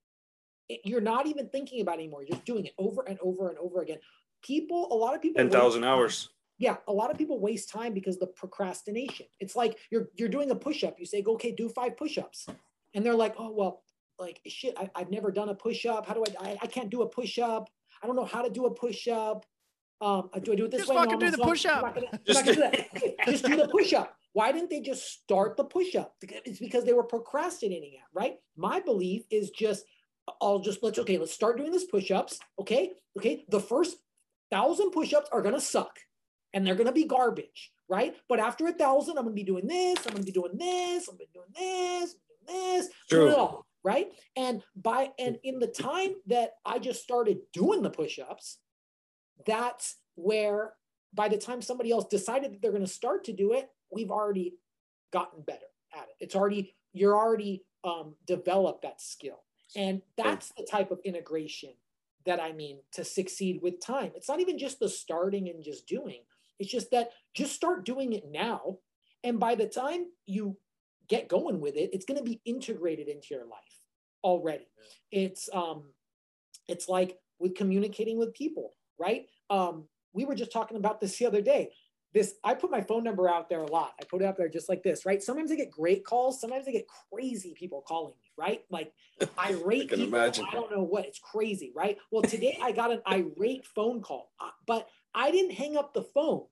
[0.68, 2.22] it, you're not even thinking about it anymore.
[2.22, 3.98] You're just doing it over and over and over again.
[4.42, 6.30] People, a lot of people, ten thousand hours.
[6.58, 9.26] Yeah, a lot of people waste time because of the procrastination.
[9.40, 10.98] It's like you're you're doing a push up.
[10.98, 12.46] You say, okay, do five push ups,
[12.94, 13.82] and they're like, oh well,
[14.18, 16.06] like shit, I, have never done a push up.
[16.06, 16.58] How do I, I?
[16.62, 17.68] I can't do a push up.
[18.02, 19.44] I don't know how to do a push up.
[20.00, 20.96] Um, do I do it this just way?
[20.96, 21.98] Just fucking no, do the push up.
[22.26, 22.54] Just, do
[23.26, 24.14] just do the push up.
[24.32, 26.14] Why didn't they just start the push up?
[26.20, 28.34] It's because they were procrastinating it, right?
[28.56, 29.84] My belief is just,
[30.42, 32.38] I'll just let's okay, let's start doing this push ups.
[32.60, 33.44] Okay, okay.
[33.48, 33.96] The first
[34.50, 35.98] thousand push ups are gonna suck,
[36.52, 38.14] and they're gonna be garbage, right?
[38.28, 39.98] But after a thousand, I'm gonna be doing this.
[40.06, 41.08] I'm gonna be doing this.
[41.08, 42.14] I'm gonna be doing this.
[42.14, 42.88] I'm doing this.
[43.08, 43.34] True.
[43.34, 44.08] all, right?
[44.36, 48.58] And by and in the time that I just started doing the push ups
[49.44, 50.74] that's where
[51.12, 54.10] by the time somebody else decided that they're going to start to do it, we've
[54.10, 54.54] already
[55.12, 56.16] gotten better at it.
[56.20, 59.42] It's already, you're already um, developed that skill.
[59.74, 61.70] And that's the type of integration
[62.24, 64.12] that I mean to succeed with time.
[64.14, 66.22] It's not even just the starting and just doing,
[66.58, 68.78] it's just that just start doing it now.
[69.24, 70.56] And by the time you
[71.08, 73.80] get going with it, it's going to be integrated into your life
[74.24, 74.66] already.
[75.10, 75.84] It's um,
[76.68, 79.26] it's like with communicating with people right?
[79.50, 81.70] Um, we were just talking about this the other day.
[82.14, 83.92] this I put my phone number out there a lot.
[84.00, 85.22] I put it out there just like this, right?
[85.22, 86.40] Sometimes I get great calls.
[86.40, 88.62] Sometimes I get crazy people calling me, right?
[88.70, 88.92] Like
[89.38, 90.18] irate I can people.
[90.18, 90.46] imagine.
[90.50, 91.04] I don't know what.
[91.04, 91.98] It's crazy, right?
[92.10, 96.02] Well, today I got an irate phone call, uh, but I didn't hang up the
[96.02, 96.46] phone.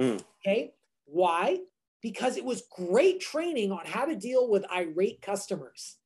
[0.00, 0.22] Mm.
[0.44, 0.72] Okay,
[1.06, 1.60] why?
[2.02, 5.96] Because it was great training on how to deal with irate customers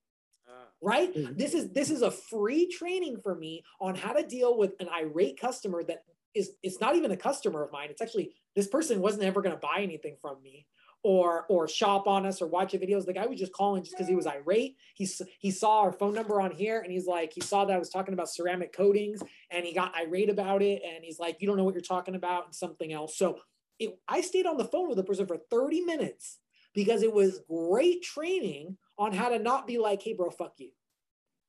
[0.82, 1.14] right?
[1.14, 1.38] Mhm.
[1.38, 4.88] this is this is a free training for me on how to deal with an
[4.88, 7.90] irate customer that is it's not even a customer of mine.
[7.90, 10.66] It's actually this person wasn't ever going to buy anything from me
[11.04, 13.04] or or shop on us or watch the videos.
[13.06, 14.76] The guy was just calling just because he was irate.
[14.94, 17.78] He, he saw our phone number on here and he's like he saw that i
[17.78, 21.46] was talking about ceramic coatings and he got irate about it and he's like you
[21.46, 23.16] don't know what you're talking about and something else.
[23.16, 23.40] So
[23.78, 26.38] it, i stayed on the phone with the person for 30 minutes
[26.74, 30.70] because it was great training on how to not be like hey bro fuck you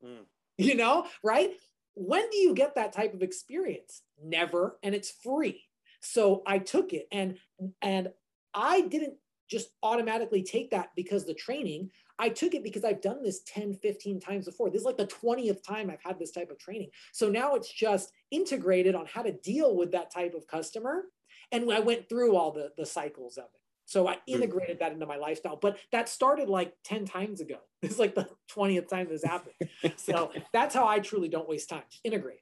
[0.03, 0.25] Mm.
[0.57, 1.51] you know, right?
[1.95, 4.01] When do you get that type of experience?
[4.23, 5.63] Never, and it's free.
[6.01, 7.37] So I took it and
[7.81, 8.09] and
[8.53, 9.15] I didn't
[9.49, 11.91] just automatically take that because the training.
[12.19, 14.69] I took it because I've done this 10, 15 times before.
[14.69, 16.89] This is like the 20th time I've had this type of training.
[17.11, 21.05] So now it's just integrated on how to deal with that type of customer.
[21.51, 23.62] And I went through all the, the cycles of it.
[23.85, 27.57] So I integrated that into my lifestyle, but that started like 10 times ago.
[27.83, 29.55] It's like the 20th time this happened.
[29.97, 31.83] So that's how I truly don't waste time.
[31.89, 32.39] Just integrate.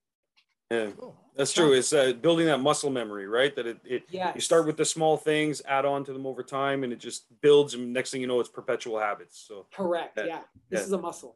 [0.69, 0.91] Yeah,
[1.35, 1.73] that's true.
[1.73, 3.53] It's uh, building that muscle memory, right?
[3.55, 4.31] That it, it Yeah.
[4.35, 7.25] you start with the small things, add on to them over time, and it just
[7.41, 7.73] builds.
[7.73, 9.43] And next thing you know, it's perpetual habits.
[9.47, 10.15] So Correct.
[10.17, 10.25] Yeah.
[10.25, 10.39] Yeah.
[10.69, 10.85] This Yeah.
[10.85, 11.35] is a muscle.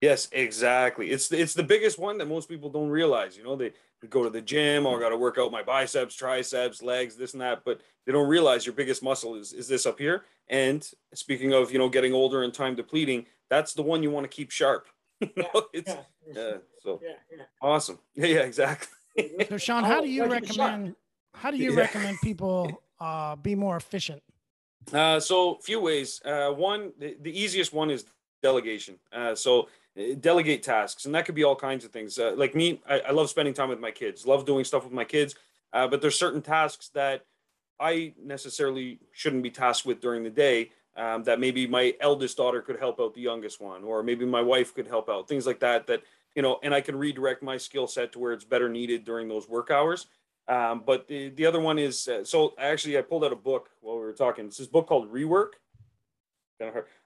[0.00, 1.10] yes, exactly.
[1.12, 3.36] It's the, it's the biggest one that most people don't realize.
[3.36, 3.74] You know, they, they
[4.08, 7.32] go to the gym or I got to work out my biceps, triceps, legs, this
[7.32, 10.24] and that, but they don't realize your biggest muscle is is this up here.
[10.48, 14.24] And speaking of you know getting older and time depleting, that's the one you want
[14.24, 14.88] to keep sharp.
[15.20, 15.44] You Yeah.
[15.54, 16.34] know, it's Yeah.
[16.34, 16.56] yeah.
[16.82, 17.10] So Yeah.
[17.36, 17.44] yeah.
[17.60, 17.98] awesome.
[18.14, 18.88] Yeah, yeah, exactly.
[19.48, 20.70] So Sean, how Oh, do you gotta keep it sharp.
[20.72, 20.96] recommend
[21.34, 21.80] how do you Yeah.
[21.80, 24.22] recommend people uh, be more efficient?
[24.92, 26.20] Uh, so a few ways.
[26.24, 28.04] Uh, one, the, the easiest one is
[28.42, 28.98] delegation.
[29.12, 29.68] Uh, so
[30.20, 32.18] delegate tasks, and that could be all kinds of things.
[32.18, 34.26] Uh, like me, I, I love spending time with my kids.
[34.26, 35.34] Love doing stuff with my kids.
[35.72, 37.24] Uh, but there's certain tasks that
[37.80, 40.70] I necessarily shouldn't be tasked with during the day.
[40.94, 44.42] Um, that maybe my eldest daughter could help out the youngest one, or maybe my
[44.42, 45.26] wife could help out.
[45.26, 45.86] Things like that.
[45.86, 46.02] That
[46.34, 49.26] you know, and I can redirect my skill set to where it's better needed during
[49.26, 50.06] those work hours.
[50.48, 53.70] Um, but the, the other one is uh, so actually I pulled out a book
[53.80, 54.46] while we were talking.
[54.46, 55.52] It's this book called Rework.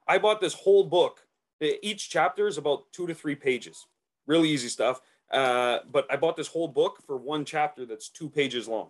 [0.09, 1.26] I bought this whole book.
[1.61, 3.87] Each chapter is about two to three pages.
[4.27, 5.01] Really easy stuff.
[5.31, 8.89] Uh, but I bought this whole book for one chapter that's two pages long.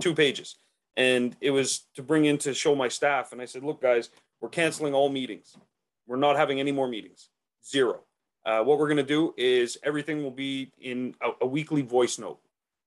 [0.00, 0.56] Two pages.
[0.96, 3.32] And it was to bring in to show my staff.
[3.32, 5.56] And I said, look, guys, we're canceling all meetings.
[6.06, 7.30] We're not having any more meetings.
[7.66, 8.00] Zero.
[8.44, 12.18] Uh, what we're going to do is everything will be in a, a weekly voice
[12.18, 12.40] note.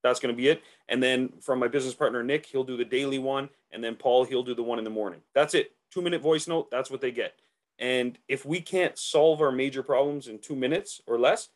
[0.04, 0.62] That's going to be it.
[0.88, 3.50] And then from my business partner, Nick, he'll do the daily one.
[3.72, 5.22] And then Paul, he'll do the one in the morning.
[5.34, 5.72] That's it.
[5.91, 6.70] Two minute voice note.
[6.70, 7.34] That's what they get.
[7.79, 11.49] And if we can't solve our major problems in two minutes or less,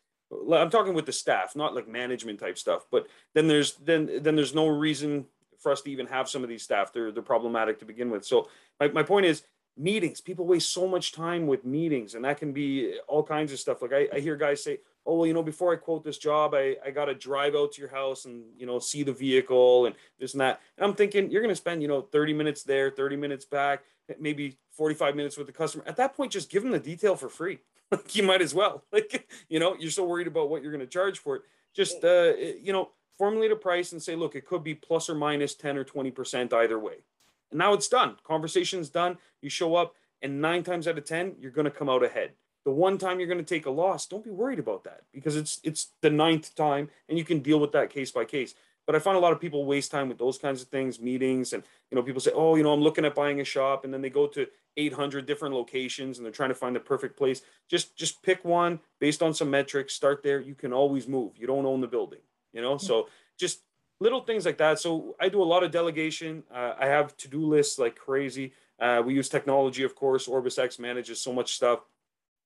[0.52, 2.86] I'm talking with the staff, not like management type stuff.
[2.90, 5.26] But then there's then then there's no reason
[5.58, 6.92] for us to even have some of these staff.
[6.92, 8.24] They're they're problematic to begin with.
[8.24, 8.48] So
[8.80, 9.42] my, my point is
[9.76, 10.20] meetings.
[10.20, 13.82] People waste so much time with meetings, and that can be all kinds of stuff.
[13.82, 16.54] Like I, I hear guys say, "Oh, well, you know, before I quote this job,
[16.54, 19.86] I I got to drive out to your house and you know see the vehicle
[19.86, 22.90] and this and that." And I'm thinking you're to spend you know 30 minutes there,
[22.90, 23.84] 30 minutes back,
[24.20, 25.84] maybe 45 minutes with the customer.
[25.86, 27.58] At that point, just give them the detail for free.
[27.92, 28.84] Like you might as well.
[28.92, 31.42] Like you know, you're so worried about what you're going to charge for it.
[31.74, 35.14] Just uh, you know, formulate a price and say, look, it could be plus or
[35.14, 37.04] minus 10 or 20 percent either way.
[37.50, 38.16] And now it's done.
[38.24, 39.18] Conversation's done.
[39.42, 42.32] You show up, and nine times out of ten, you're going to come out ahead.
[42.64, 45.36] The one time you're going to take a loss, don't be worried about that because
[45.36, 48.54] it's it's the ninth time, and you can deal with that case by case.
[48.86, 51.52] But I find a lot of people waste time with those kinds of things, meetings,
[51.52, 53.92] and you know, people say, "Oh, you know, I'm looking at buying a shop," and
[53.92, 57.42] then they go to 800 different locations and they're trying to find the perfect place.
[57.68, 59.94] Just just pick one based on some metrics.
[59.94, 60.40] Start there.
[60.40, 61.32] You can always move.
[61.36, 62.20] You don't own the building,
[62.52, 62.78] you know.
[62.78, 63.60] So just
[64.00, 64.78] little things like that.
[64.78, 66.42] So I do a lot of delegation.
[66.52, 68.52] Uh, I have to do lists like crazy.
[68.80, 70.26] Uh, we use technology, of course.
[70.26, 71.80] Orbis X manages so much stuff.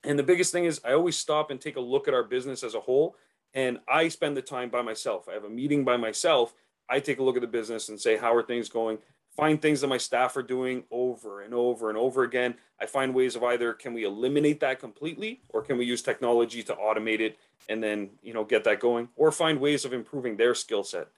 [0.05, 2.63] And the biggest thing is I always stop and take a look at our business
[2.63, 3.17] as a whole.
[3.57, 5.31] And I spend the time by myself.
[5.31, 6.55] I have a meeting by myself.
[6.91, 8.99] I take a look at the business and say, how are things going?
[9.35, 12.57] Find things that my staff are doing over and over and over again.
[12.79, 16.63] I find ways of either can we eliminate that completely or can we use technology
[16.65, 20.37] to automate it and then, you know, get that going or find ways of improving
[20.37, 21.09] their skill set.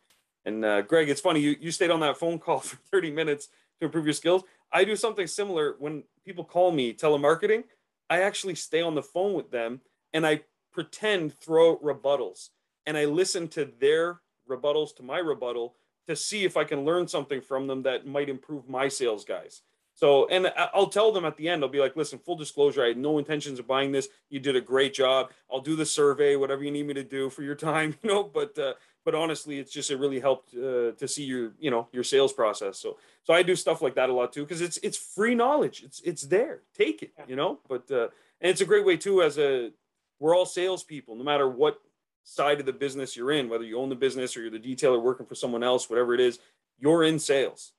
[0.44, 3.48] And uh, Greg, it's funny, you, you stayed on that phone call for 30 minutes
[3.80, 4.44] to improve your skills.
[4.72, 7.64] I do something similar when people call me telemarketing.
[8.08, 9.80] I actually stay on the phone with them
[10.12, 10.42] and I
[10.78, 12.50] pretend throw out rebuttals
[12.86, 15.74] and I listen to their rebuttals to my rebuttal
[16.06, 19.62] to see if I can learn something from them that might improve my sales guys.
[19.94, 22.88] So, and I'll tell them at the end, I'll be like, listen, full disclosure, I
[22.88, 24.06] had no intentions of buying this.
[24.30, 25.32] You did a great job.
[25.52, 28.22] I'll do the survey, whatever you need me to do for your time, you know,
[28.22, 31.88] but, uh, but honestly, it's just, it really helped uh, to see your, you know,
[31.90, 32.78] your sales process.
[32.78, 35.82] So, so I do stuff like that a lot too, cause it's, it's free knowledge.
[35.82, 38.06] It's, it's there, take it, you know, but, uh,
[38.40, 39.72] and it's a great way too, as a,
[40.18, 41.80] we're all salespeople, no matter what
[42.24, 45.02] side of the business you're in, whether you own the business or you're the detailer
[45.02, 46.38] working for someone else, whatever it is,
[46.78, 47.72] you're in sales,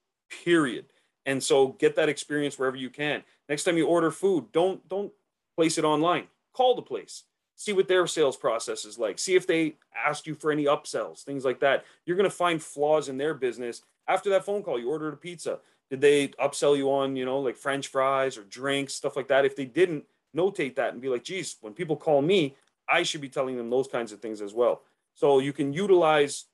[0.43, 0.85] period.
[1.25, 3.23] And so get that experience wherever you can.
[3.47, 5.11] Next time you order food, don't don't
[5.55, 6.27] place it online.
[6.53, 7.23] Call the place.
[7.55, 9.19] See what their sales process is like.
[9.19, 9.75] See if they
[10.05, 11.83] asked you for any upsells, things like that.
[12.05, 13.81] You're going to find flaws in their business.
[14.07, 15.59] After that phone call, you ordered a pizza.
[15.89, 19.43] Did they upsell you on, you know, like French fries or drinks, stuff like that?
[19.43, 22.55] If they didn't, notate that and be like, geez, when people call me,
[22.89, 24.81] I should be telling them those kinds of things as well.
[25.13, 26.45] So you can utilize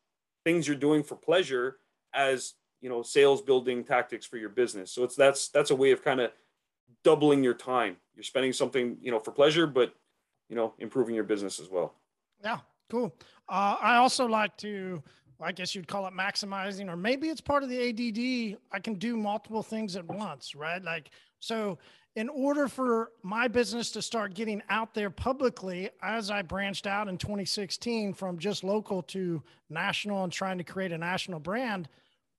[0.43, 1.77] things you're doing for pleasure
[2.13, 4.91] as you know sales building tactics for your business.
[4.91, 6.31] So it's that's that's a way of kind of
[7.03, 7.97] doubling your time.
[8.15, 9.93] You're spending something you know for pleasure, but
[10.49, 11.93] you know improving your business as well.
[12.43, 12.59] Yeah,
[12.89, 13.15] cool.
[13.49, 15.01] Uh, I also like to.
[15.41, 18.57] I guess you'd call it maximizing, or maybe it's part of the ADD.
[18.71, 20.81] I can do multiple things at once, right?
[20.81, 21.09] Like,
[21.39, 21.77] so
[22.15, 27.09] in order for my business to start getting out there publicly, as I branched out
[27.09, 31.89] in 2016 from just local to national and trying to create a national brand,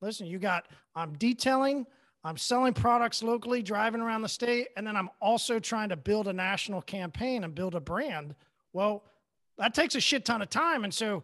[0.01, 1.87] listen, you got, I'm detailing,
[2.25, 6.27] I'm selling products locally, driving around the state, and then I'm also trying to build
[6.27, 8.35] a national campaign and build a brand.
[8.73, 9.05] Well,
[9.59, 10.85] that takes a shit ton of time.
[10.85, 11.23] And so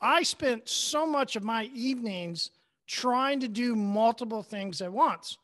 [0.00, 2.52] I spent so much of my evenings
[2.86, 5.36] trying to do multiple things at once.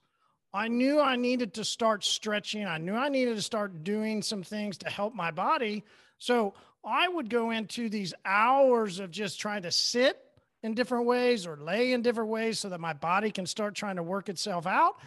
[0.54, 2.64] I knew I needed to start stretching.
[2.64, 5.82] I knew I needed to start doing some things to help my body.
[6.18, 10.16] So I would go into these hours of just trying to sit
[10.62, 13.96] in different ways or lay in different ways so that my body can start trying
[13.96, 15.00] to work itself out.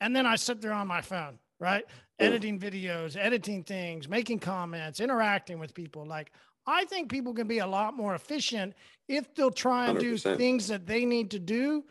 [0.00, 1.84] And then I sit there on my phone, right?
[2.20, 6.06] Editing videos, editing things, making comments, interacting with people.
[6.06, 6.30] Like,
[6.64, 8.74] I think people can be a lot more efficient
[9.08, 10.00] if they'll try and 100%.
[10.00, 11.82] do things that they need to do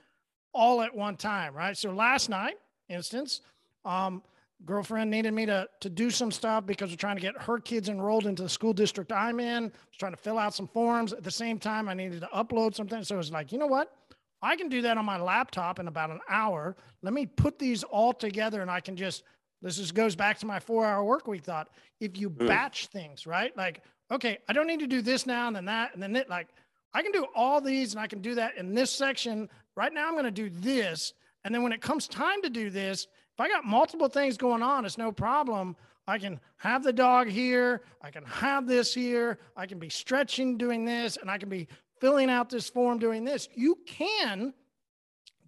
[0.53, 1.75] all at one time, right?
[1.75, 2.55] So last night,
[2.91, 3.41] instance.
[3.85, 4.21] Um,
[4.65, 7.89] girlfriend needed me to, to do some stuff because we're trying to get her kids
[7.89, 9.65] enrolled into the school district I'm in.
[9.65, 11.13] I was trying to fill out some forms.
[11.13, 13.03] At the same time, I needed to upload something.
[13.03, 13.95] So it was like, you know what?
[14.43, 16.75] I can do that on my laptop in about an hour.
[17.03, 19.23] Let me put these all together and I can just,
[19.61, 21.69] this just goes back to my four hour work week thought.
[21.99, 22.47] If you mm.
[22.47, 23.55] batch things, right?
[23.55, 26.29] Like, okay, I don't need to do this now and then that and then it,
[26.29, 26.47] like,
[26.93, 29.49] I can do all these and I can do that in this section.
[29.75, 32.69] Right now, I'm going to do this and then when it comes time to do
[32.69, 35.75] this, if I got multiple things going on, it's no problem.
[36.07, 37.81] I can have the dog here.
[38.01, 39.39] I can have this here.
[39.55, 41.67] I can be stretching doing this, and I can be
[41.99, 43.47] filling out this form doing this.
[43.55, 44.53] You can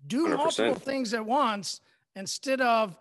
[0.08, 0.38] do 100%.
[0.38, 1.82] multiple things at once
[2.16, 2.98] instead of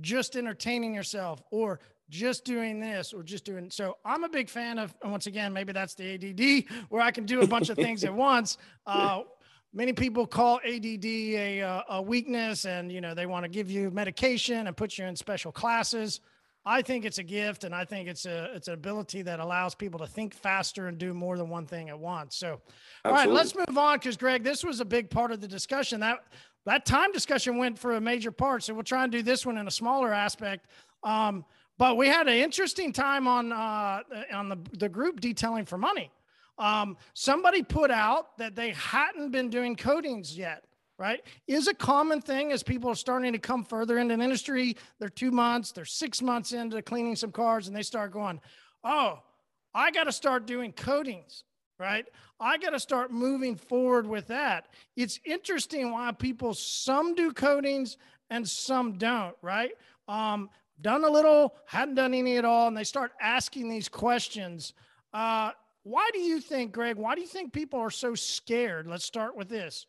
[0.00, 4.78] just entertaining yourself or just doing this or just doing so i'm a big fan
[4.78, 8.04] of once again maybe that's the add where i can do a bunch of things
[8.04, 9.22] at once uh,
[9.72, 13.70] many people call ADD a, uh, a weakness and you know they want to give
[13.70, 16.20] you medication and put you in special classes.
[16.64, 19.74] I think it's a gift and I think it's a it's an ability that allows
[19.74, 22.36] people to think faster and do more than one thing at once.
[22.36, 22.60] So
[23.04, 23.04] Absolutely.
[23.04, 26.00] all right, let's move on because Greg, this was a big part of the discussion.
[26.00, 26.24] That
[26.64, 28.62] that time discussion went for a major part.
[28.62, 30.66] So we'll try and do this one in a smaller aspect.
[31.02, 31.44] Um,
[31.78, 36.12] but we had an interesting time on uh, on the, the group detailing for money.
[36.58, 40.64] Um, somebody put out that they hadn't been doing coatings yet,
[40.98, 41.20] right?
[41.46, 44.76] Is a common thing as people are starting to come further into an industry.
[44.98, 48.40] They're two months, they're six months into cleaning some cars, and they start going,
[48.84, 49.20] oh,
[49.74, 51.44] I got to start doing coatings,
[51.78, 52.04] right?
[52.38, 54.68] I got to start moving forward with that.
[54.96, 57.96] It's interesting why people, some do coatings
[58.30, 59.72] and some don't, right?
[60.08, 64.74] Um, done a little, hadn't done any at all, and they start asking these questions.
[65.14, 65.52] Uh,
[65.84, 68.86] why do you think, Greg, why do you think people are so scared?
[68.86, 69.86] Let's start with this.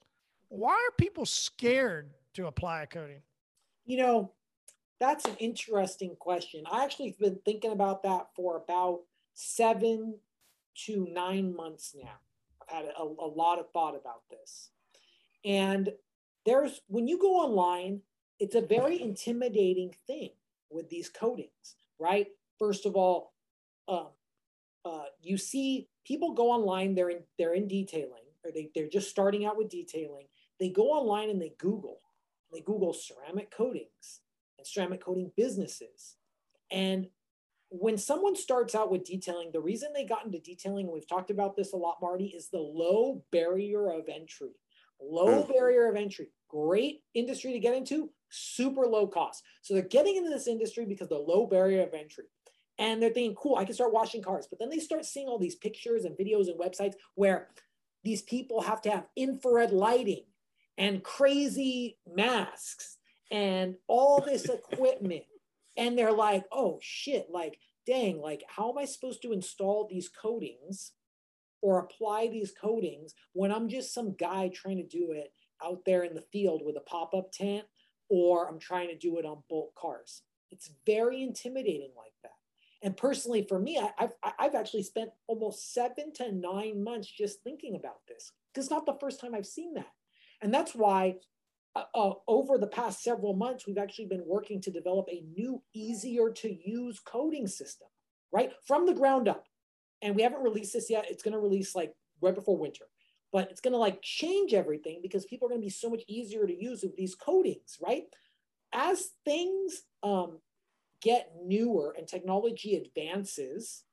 [0.50, 3.22] Why are people scared to apply a coating?
[3.86, 4.32] You know,
[5.00, 6.64] that's an interesting question.
[6.72, 9.02] I actually have been thinking about that for about
[9.34, 10.18] seven
[10.86, 12.20] to nine months now.
[12.62, 14.70] I've had a, a lot of thought about this.
[15.46, 15.92] And
[16.46, 18.02] there's, when you go online,
[18.40, 20.32] it's a very intimidating thing
[20.72, 22.28] with these coatings, right?
[22.58, 23.34] First of all,
[23.88, 24.08] um,
[24.86, 29.10] uh, you see people go online, they're in, they're in detailing, or they, they're just
[29.10, 30.28] starting out with detailing.
[30.60, 32.00] They go online and they Google,
[32.52, 34.22] they Google ceramic coatings
[34.58, 36.16] and ceramic coating businesses.
[36.72, 37.08] And
[37.70, 41.32] when someone starts out with detailing, the reason they got into detailing, and we've talked
[41.32, 44.52] about this a lot, Marty, is the low barrier of entry.
[45.02, 45.52] Low hmm.
[45.52, 49.44] barrier of entry, great industry to get into, super low cost.
[49.62, 52.26] So they're getting into this industry because the low barrier of entry.
[52.80, 54.48] And they're thinking, cool, I can start washing cars.
[54.50, 57.50] But then they start seeing all these pictures and videos and websites where
[58.04, 60.26] these people have to have infrared lighting
[60.78, 62.98] and crazy masks
[63.32, 65.24] and all this equipment.
[65.78, 70.10] And they're like, oh shit, like, dang, like, how am I supposed to install these
[70.10, 70.94] coatings
[71.62, 76.04] or apply these coatings when I'm just some guy trying to do it out there
[76.04, 77.66] in the field with a pop up tent
[78.10, 80.22] or I'm trying to do it on bulk cars?
[80.52, 82.43] It's very intimidating like that.
[82.84, 87.42] And personally, for me, I, have I've actually spent almost seven to nine months just
[87.42, 89.92] thinking about this because it's not the first time I've seen that.
[90.42, 91.16] And that's why
[91.76, 95.64] uh, uh, over the past several months, we've actually been working to develop a new,
[95.74, 97.88] easier to use coating system,
[98.34, 98.52] right?
[98.68, 99.46] From the ground up.
[100.02, 101.06] And we haven't released this yet.
[101.10, 102.86] It's going to release like right before winter,
[103.32, 106.04] but it's going to like change everything because people are going to be so much
[106.10, 108.04] easier to use with these coatings, right?
[108.74, 110.40] As things um,
[111.04, 113.84] get newer and technology advances,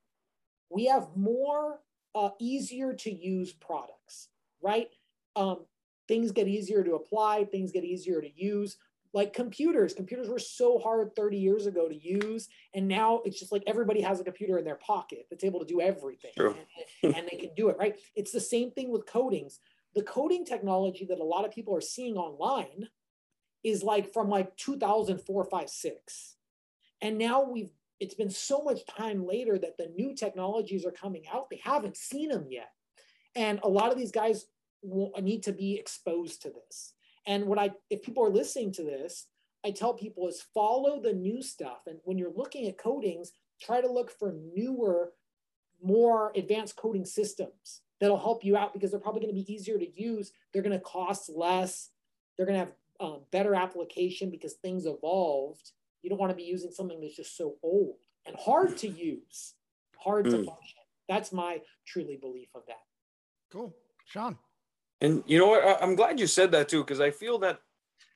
[0.70, 1.80] we have more
[2.14, 4.28] uh, easier to use products,
[4.62, 4.88] right?
[5.36, 5.66] Um,
[6.08, 8.76] things get easier to apply, things get easier to use.
[9.12, 13.50] Like computers, computers were so hard 30 years ago to use, and now it's just
[13.50, 16.30] like everybody has a computer in their pocket that's able to do everything,
[17.02, 17.96] and, and they can do it, right?
[18.14, 19.58] It's the same thing with coatings.
[19.96, 22.86] The coating technology that a lot of people are seeing online
[23.64, 26.36] is like from like 2004, 5, 6
[27.00, 27.70] and now we've
[28.00, 31.50] it's been so much time later that the new technologies are coming out.
[31.50, 32.72] They haven't seen them yet.
[33.36, 34.46] And a lot of these guys
[34.82, 36.94] will, need to be exposed to this.
[37.26, 39.26] And what I, if people are listening to this,
[39.64, 41.80] I tell people is follow the new stuff.
[41.86, 45.12] And when you're looking at coatings, try to look for newer,
[45.82, 49.76] more advanced coating systems that'll help you out because they're probably going to be easier
[49.76, 50.32] to use.
[50.52, 51.90] They're going to cost less.
[52.36, 55.72] They're going to have um, better application because things evolved
[56.02, 57.96] you don't want to be using something that's just so old
[58.26, 59.54] and hard to use,
[59.96, 60.30] hard mm.
[60.30, 60.78] to function.
[61.08, 62.82] That's my truly belief of that.
[63.52, 63.74] Cool.
[64.04, 64.38] Sean.
[65.00, 65.82] And you know what?
[65.82, 67.60] I'm glad you said that too, because I feel that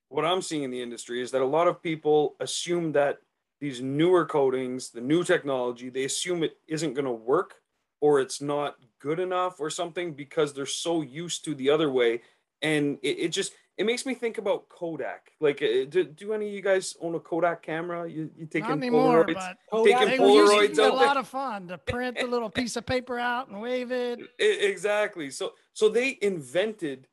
[0.08, 3.18] what I'm seeing in the industry is that a lot of people assume that
[3.60, 7.54] these newer coatings, the new technology, they assume it isn't going to work
[8.00, 12.20] or it's not good enough or something because they're so used to the other way.
[12.60, 15.32] And it, it just, it makes me think about Kodak.
[15.40, 18.08] Like, uh, do, do any of you guys own a Kodak camera?
[18.08, 19.56] You you taking Not anymore, Polaroids?
[19.70, 23.18] But taking Polaroids out a lot of fun to print the little piece of paper
[23.18, 24.20] out and wave it.
[24.38, 25.30] Exactly.
[25.30, 27.08] So so they invented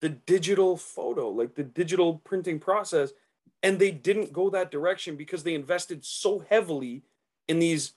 [0.00, 3.12] the digital photo, like the digital printing process,
[3.62, 7.02] and they didn't go that direction because they invested so heavily
[7.48, 7.92] in these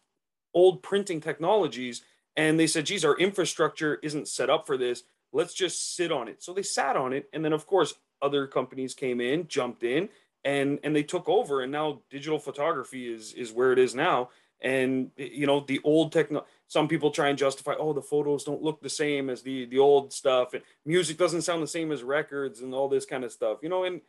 [0.54, 2.02] old printing technologies.
[2.36, 6.28] And they said, geez, our infrastructure isn't set up for this let's just sit on
[6.28, 6.42] it.
[6.44, 7.30] So they sat on it.
[7.34, 10.10] And then, of course, other companies came in, jumped in,
[10.44, 11.62] and and they took over.
[11.62, 14.30] And now digital photography is is where it is now.
[14.62, 16.46] And you know, the old techno.
[16.68, 19.80] Some people try and justify, oh, the photos don't look the same as the the
[19.80, 23.32] old stuff, and music doesn't sound the same as records, and all this kind of
[23.32, 23.60] stuff.
[23.64, 24.02] You know, and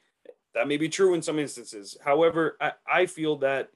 [0.55, 1.97] that may be true in some instances.
[2.05, 3.71] However, I, I feel that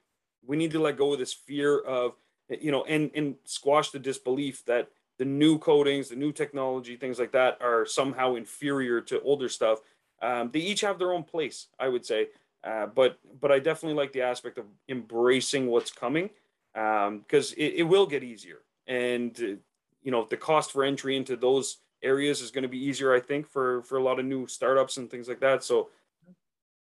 [0.45, 2.13] we need to let go of this fear of
[2.49, 7.19] you know and and squash the disbelief that the new coatings, the new technology, things
[7.19, 9.79] like that are somehow inferior to older stuff.
[10.25, 12.29] Um, they each have their own place, I would say.
[12.63, 16.31] Uh, but but I definitely like the aspect of embracing what's coming
[16.73, 19.57] because um, it, it will get easier, and uh,
[20.03, 23.21] you know the cost for entry into those areas is going to be easier, I
[23.21, 25.63] think, for for a lot of new startups and things like that.
[25.63, 25.91] So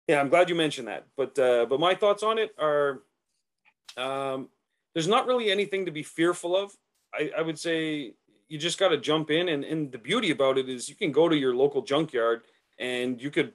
[0.09, 1.07] yeah, I'm glad you mentioned that.
[1.16, 3.03] But uh, but my thoughts on it are
[3.97, 4.49] um,
[4.95, 6.72] there's not really anything to be fearful of.
[7.14, 8.14] I, I would say
[8.49, 9.49] you just got to jump in.
[9.51, 12.43] And, and the beauty about it is you can go to your local junkyard
[12.79, 13.53] and you could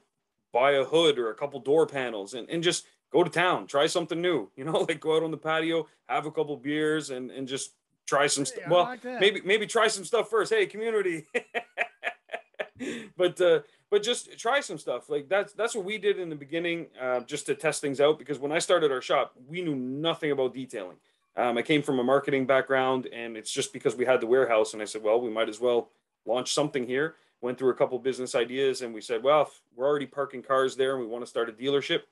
[0.52, 3.88] buy a hood or a couple door panels and, and just go to town, try
[3.88, 7.32] something new, you know, like go out on the patio, have a couple beers and,
[7.32, 7.72] and just
[8.06, 8.68] try some stuff.
[8.70, 10.54] Well, like maybe, maybe try some stuff first.
[10.54, 11.26] Hey, community.
[13.18, 16.36] but, uh, but just try some stuff like that's that's what we did in the
[16.36, 19.76] beginning uh, just to test things out because when i started our shop we knew
[19.76, 20.98] nothing about detailing
[21.36, 24.74] um, I came from a marketing background, and it's just because we had the warehouse,
[24.74, 25.90] and I said, well, we might as well
[26.26, 27.16] launch something here.
[27.44, 30.94] Went through a couple business ideas, and we said, well, we're already parking cars there,
[30.94, 32.04] and we want to start a dealership.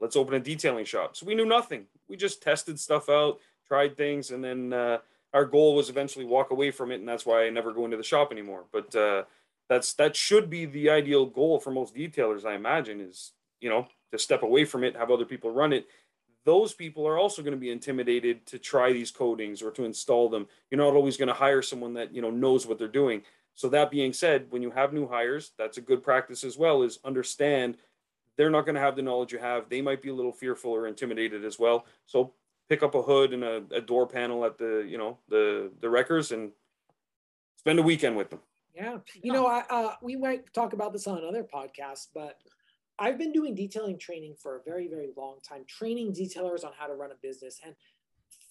[0.00, 1.16] Let's open a detailing shop.
[1.16, 1.86] So we knew nothing.
[2.08, 3.38] We just tested stuff out,
[3.68, 4.98] tried things, and then uh,
[5.32, 7.96] our goal was eventually walk away from it, and that's why I never go into
[7.98, 8.64] the shop anymore.
[8.72, 9.22] But uh,
[9.68, 13.30] that's that should be the ideal goal for most detailers, I imagine, is
[13.60, 15.86] you know to step away from it, have other people run it,
[16.44, 20.28] those people are also going to be intimidated to try these coatings or to install
[20.28, 20.46] them.
[20.70, 23.22] You're not always going to hire someone that you know knows what they're doing.
[23.54, 26.82] So that being said, when you have new hires, that's a good practice as well.
[26.82, 27.76] Is understand
[28.36, 29.68] they're not going to have the knowledge you have.
[29.68, 31.84] They might be a little fearful or intimidated as well.
[32.06, 32.32] So
[32.68, 35.90] pick up a hood and a, a door panel at the you know the the
[35.90, 36.52] wreckers and
[37.56, 38.40] spend a weekend with them.
[38.74, 42.38] Yeah, you know, I uh, we might talk about this on another podcast, but
[42.98, 46.86] I've been doing detailing training for a very, very long time, training detailers on how
[46.86, 47.58] to run a business.
[47.64, 47.74] And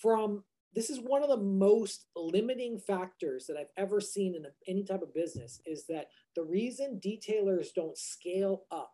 [0.01, 0.43] from
[0.76, 4.84] this is one of the most limiting factors that I've ever seen in a, any
[4.84, 8.93] type of business is that the reason detailers don't scale up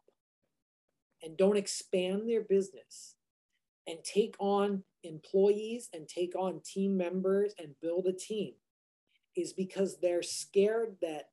[1.21, 3.15] and don't expand their business
[3.87, 8.53] and take on employees and take on team members and build a team
[9.35, 11.29] is because they're scared that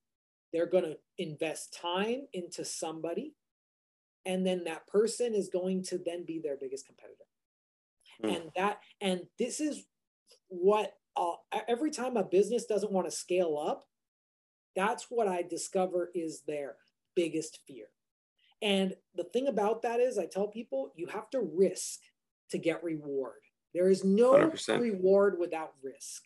[0.53, 3.35] they're going to invest time into somebody
[4.27, 7.25] and then that person is going to then be their biggest competitor
[8.23, 8.37] mm.
[8.37, 9.85] and that and this is
[10.53, 11.33] what uh,
[11.69, 13.85] every time a business doesn't want to scale up
[14.77, 16.77] that's what i discover is their
[17.15, 17.87] biggest fear
[18.61, 22.01] and the thing about that is i tell people you have to risk
[22.51, 23.41] to get reward
[23.75, 24.81] there is no 100%.
[24.81, 26.23] reward without risk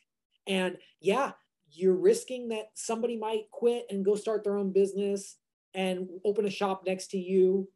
[0.47, 1.33] and yeah
[1.72, 5.37] you're risking that somebody might quit and go start their own business
[5.74, 7.68] and open a shop next to you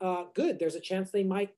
[0.00, 0.58] uh, good.
[0.58, 1.50] There's a chance they might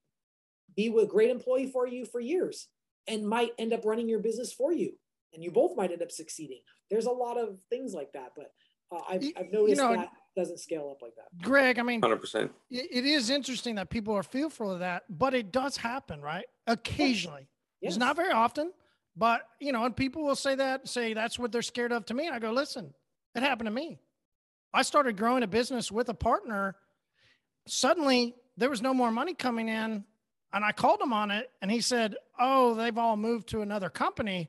[0.76, 2.68] be a great employee for you for years
[3.10, 4.92] and might end up running your business for you.
[5.34, 6.60] And you both might end up succeeding.
[6.90, 8.52] There's a lot of things like that, but
[8.92, 11.42] uh, I've, I've noticed you know, that doesn't scale up like that.
[11.42, 12.50] Greg, I mean, 100%.
[12.70, 16.46] It is interesting that people are fearful of that, but it does happen, right?
[16.66, 17.48] Occasionally.
[17.80, 17.92] Yes.
[17.92, 18.72] It's not very often,
[19.16, 22.14] but you know, and people will say that, say that's what they're scared of to
[22.14, 22.26] me.
[22.26, 22.92] And i go, listen,
[23.34, 24.00] it happened to me.
[24.74, 26.76] I started growing a business with a partner
[27.66, 30.04] suddenly there was no more money coming in.
[30.52, 33.88] And I called him on it and he said, Oh, they've all moved to another
[33.88, 34.48] company.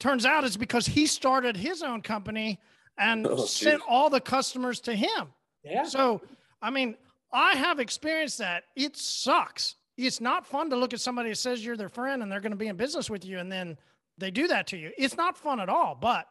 [0.00, 2.58] Turns out it's because he started his own company
[2.98, 5.28] and oh, sent all the customers to him.
[5.62, 5.84] Yeah.
[5.84, 6.22] So,
[6.60, 6.96] I mean,
[7.32, 8.64] I have experienced that.
[8.74, 9.76] It sucks.
[9.96, 12.52] It's not fun to look at somebody that says you're their friend and they're going
[12.52, 13.76] to be in business with you and then
[14.18, 14.90] they do that to you.
[14.98, 16.26] It's not fun at all, but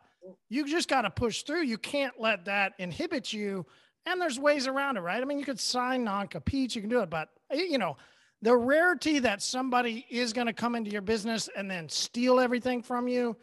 [0.49, 1.63] you just got to push through.
[1.63, 3.65] You can't let that inhibit you
[4.05, 5.21] and there's ways around it, right?
[5.21, 7.97] I mean, you could sign non-competes, you can do it, but you know,
[8.41, 12.81] the rarity that somebody is going to come into your business and then steal everything
[12.81, 13.35] from you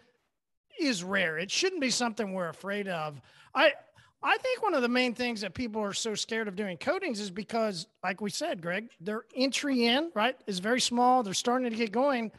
[0.81, 1.39] is rare.
[1.39, 3.21] It shouldn't be something we're afraid of.
[3.55, 3.73] I
[4.21, 7.21] I think one of the main things that people are so scared of doing coatings
[7.21, 11.23] is because, like we said, Greg, their entry in right is very small.
[11.23, 12.33] They're starting to get going,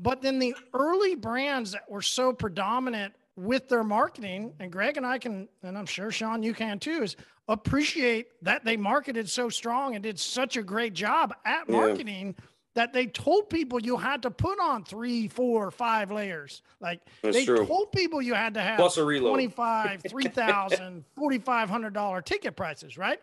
[0.00, 5.06] but then the early brands that were so predominant with their marketing, and Greg and
[5.06, 7.16] I can, and I'm sure Sean, you can too, is
[7.50, 12.44] appreciate that they marketed so strong and did such a great job at marketing yeah.
[12.74, 16.62] that they told people you had to put on three, four, five layers.
[16.80, 17.66] Like That's they true.
[17.66, 19.32] told people you had to have Plus a reload.
[19.32, 23.18] 25, 3000 $4,500 ticket prices, right?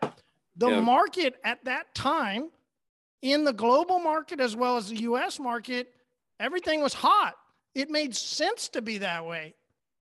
[0.56, 0.80] The yeah.
[0.80, 2.50] market at that time
[3.22, 5.94] in the global market as well as the US market,
[6.38, 7.34] everything was hot.
[7.74, 9.54] It made sense to be that way.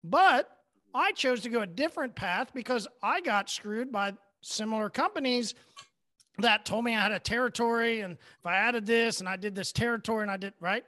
[0.05, 0.60] But
[0.95, 5.55] I chose to go a different path because I got screwed by similar companies
[6.39, 9.55] that told me I had a territory and if I added this and I did
[9.55, 10.85] this territory and I did right,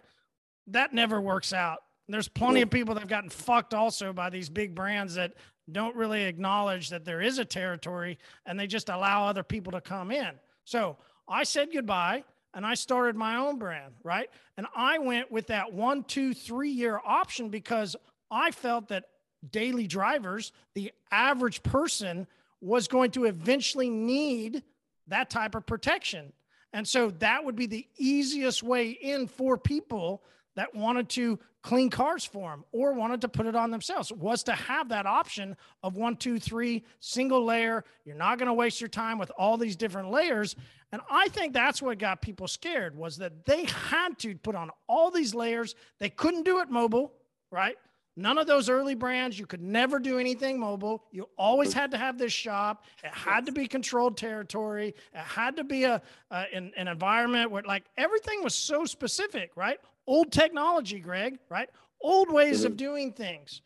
[0.68, 1.82] that never works out.
[2.08, 5.34] There's plenty of people that have gotten fucked also by these big brands that
[5.70, 9.80] don't really acknowledge that there is a territory and they just allow other people to
[9.80, 10.32] come in.
[10.64, 10.96] So
[11.28, 12.24] I said goodbye
[12.54, 14.28] and I started my own brand, right?
[14.56, 17.96] And I went with that one, two, three year option because
[18.30, 19.04] I felt that
[19.50, 22.26] daily drivers, the average person
[22.60, 24.62] was going to eventually need
[25.08, 26.32] that type of protection.
[26.72, 30.22] And so that would be the easiest way in for people
[30.54, 34.42] that wanted to clean cars for them or wanted to put it on themselves was
[34.42, 37.84] to have that option of one, two, three, single layer.
[38.04, 40.56] You're not going to waste your time with all these different layers.
[40.90, 44.70] And I think that's what got people scared was that they had to put on
[44.88, 45.74] all these layers.
[45.98, 47.12] They couldn't do it mobile,
[47.50, 47.76] right?
[48.14, 51.04] None of those early brands, you could never do anything mobile.
[51.12, 52.84] You always had to have this shop.
[53.02, 54.94] It had to be controlled territory.
[55.14, 59.78] It had to be a, an, an environment where like everything was so specific, right?
[60.06, 61.70] Old technology, Greg, right?
[62.02, 62.66] Old ways mm-hmm.
[62.66, 63.62] of doing things.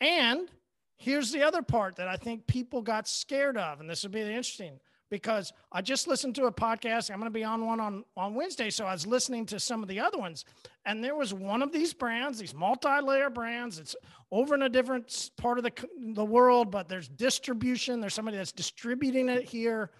[0.00, 0.48] And
[0.96, 4.20] here's the other part that I think people got scared of, and this would be
[4.20, 4.78] interesting
[5.10, 7.10] because I just listened to a podcast.
[7.10, 8.70] I'm going to be on one on, on Wednesday.
[8.70, 10.44] So I was listening to some of the other ones.
[10.84, 13.78] And there was one of these brands, these multi layer brands.
[13.78, 13.96] It's
[14.30, 15.72] over in a different part of the,
[16.14, 18.00] the world, but there's distribution.
[18.00, 19.90] There's somebody that's distributing it here.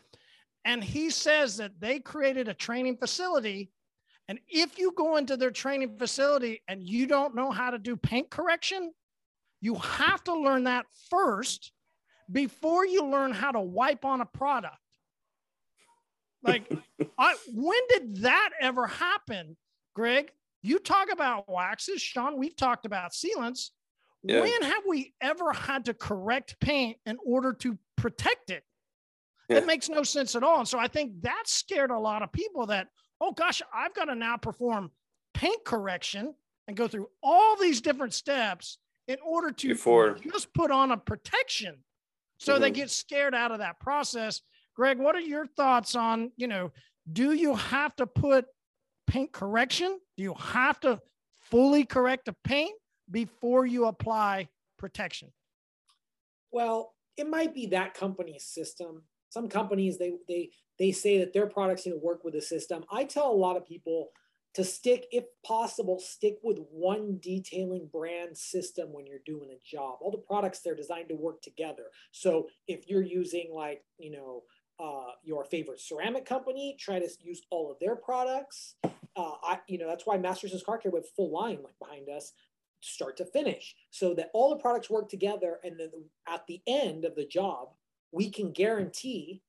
[0.65, 3.71] And he says that they created a training facility
[4.29, 7.97] And if you go into their training facility and you don't know how to do
[7.97, 8.93] paint correction,
[9.61, 11.73] you have to learn that first
[12.31, 14.77] before you learn how to wipe on a product.
[16.43, 16.71] Like,
[17.19, 19.57] I, when did that ever happen,
[19.95, 20.31] Greg?
[20.63, 22.39] You talk about waxes, Sean.
[22.39, 23.71] We've talked about sealants.
[24.23, 24.41] Yeah.
[24.41, 28.65] When have we ever had to correct paint in order to protect it?
[29.49, 29.59] Yeah.
[29.59, 30.59] It makes no sense at all.
[30.59, 32.89] And so I think that scared a lot of people that,
[33.21, 34.91] oh gosh, I've got to now perform
[35.35, 36.35] paint correction
[36.67, 40.19] and go through all these different steps in order to Before.
[40.33, 41.77] just put on a protection.
[42.39, 42.63] So mm-hmm.
[42.63, 44.43] they get scared out of that process.
[44.79, 46.71] Greg, what are your thoughts on, you know,
[47.13, 48.47] do you have to put
[49.09, 49.99] paint correction?
[50.17, 51.01] Do you have to
[51.41, 52.79] fully correct the paint
[53.11, 54.49] before you apply
[54.79, 55.33] protection?
[56.53, 59.03] Well, it might be that company's system.
[59.31, 62.85] Some companies they they they say that their products need to work with the system.
[62.89, 64.11] I tell a lot of people
[64.55, 69.99] to stick, if possible, stick with one detailing brand system when you're doing a job.
[70.01, 71.85] All the products they're designed to work together.
[72.13, 74.45] So if you're using like you know
[74.81, 78.77] uh, your favorite ceramic company, try to use all of their products.
[78.85, 82.33] Uh, I, you know, that's why Masters Car Care with full line like behind us,
[82.81, 85.91] start to finish, so that all the products work together, and then
[86.29, 87.71] at the end of the job,
[88.13, 89.43] we can guarantee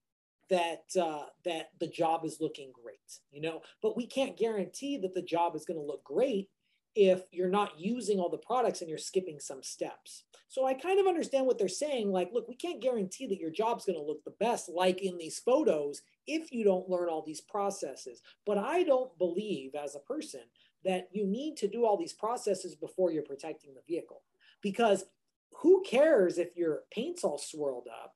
[0.50, 2.98] that uh, that the job is looking great.
[3.32, 6.50] You know, but we can't guarantee that the job is going to look great
[6.96, 10.24] if you're not using all the products and you're skipping some steps.
[10.48, 12.12] So I kind of understand what they're saying.
[12.12, 15.18] Like, look, we can't guarantee that your job's going to look the best, like in
[15.18, 18.22] these photos, if you don't learn all these processes.
[18.46, 20.42] But I don't believe, as a person,
[20.84, 24.24] that you need to do all these processes before you're protecting the vehicle.
[24.62, 25.06] Because
[25.54, 28.14] who cares if your paint's all swirled up?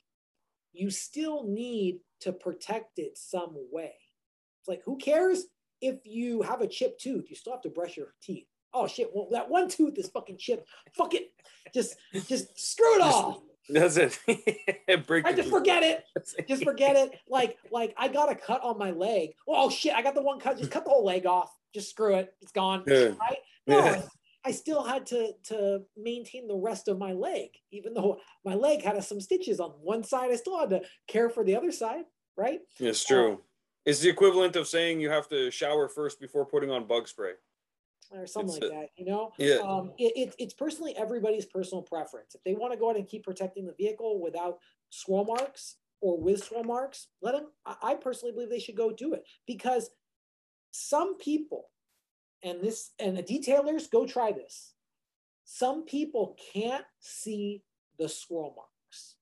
[0.72, 3.94] You still need to protect it some way.
[4.60, 5.46] It's like, who cares
[5.82, 7.30] if you have a chipped tooth?
[7.30, 10.38] You still have to brush your teeth oh shit, well, that one tooth is fucking
[10.38, 10.68] chipped.
[10.94, 11.32] Fuck it.
[11.74, 11.96] Just
[12.28, 13.44] just screw it all.
[13.72, 14.20] Does it?
[14.28, 16.04] I just forget it.
[16.48, 17.18] Just forget it.
[17.30, 19.30] Like like I got a cut on my leg.
[19.48, 20.58] Oh shit, I got the one cut.
[20.58, 21.50] Just cut the whole leg off.
[21.74, 22.34] Just screw it.
[22.42, 22.84] It's gone.
[22.86, 23.12] Yeah.
[23.20, 23.38] Right?
[23.66, 24.02] No, yeah.
[24.46, 28.84] I still had to to maintain the rest of my leg, even though my leg
[28.84, 30.30] had some stitches on one side.
[30.32, 32.04] I still had to care for the other side.
[32.36, 32.60] Right?
[32.80, 33.34] It's true.
[33.34, 33.38] Um,
[33.86, 37.34] it's the equivalent of saying you have to shower first before putting on bug spray
[38.14, 39.32] or something it's like a, that, you know?
[39.38, 39.56] Yeah.
[39.56, 42.36] Um, it, it, it's personally everybody's personal preference.
[42.36, 44.60] If they want to go out and keep protecting the vehicle without
[44.90, 48.92] swirl marks or with swirl marks, let them, I, I personally believe they should go
[48.92, 49.90] do it because
[50.72, 51.70] some people,
[52.44, 54.74] and this, and the detailers, go try this.
[55.46, 57.64] Some people can't see
[58.00, 59.16] the swirl marks.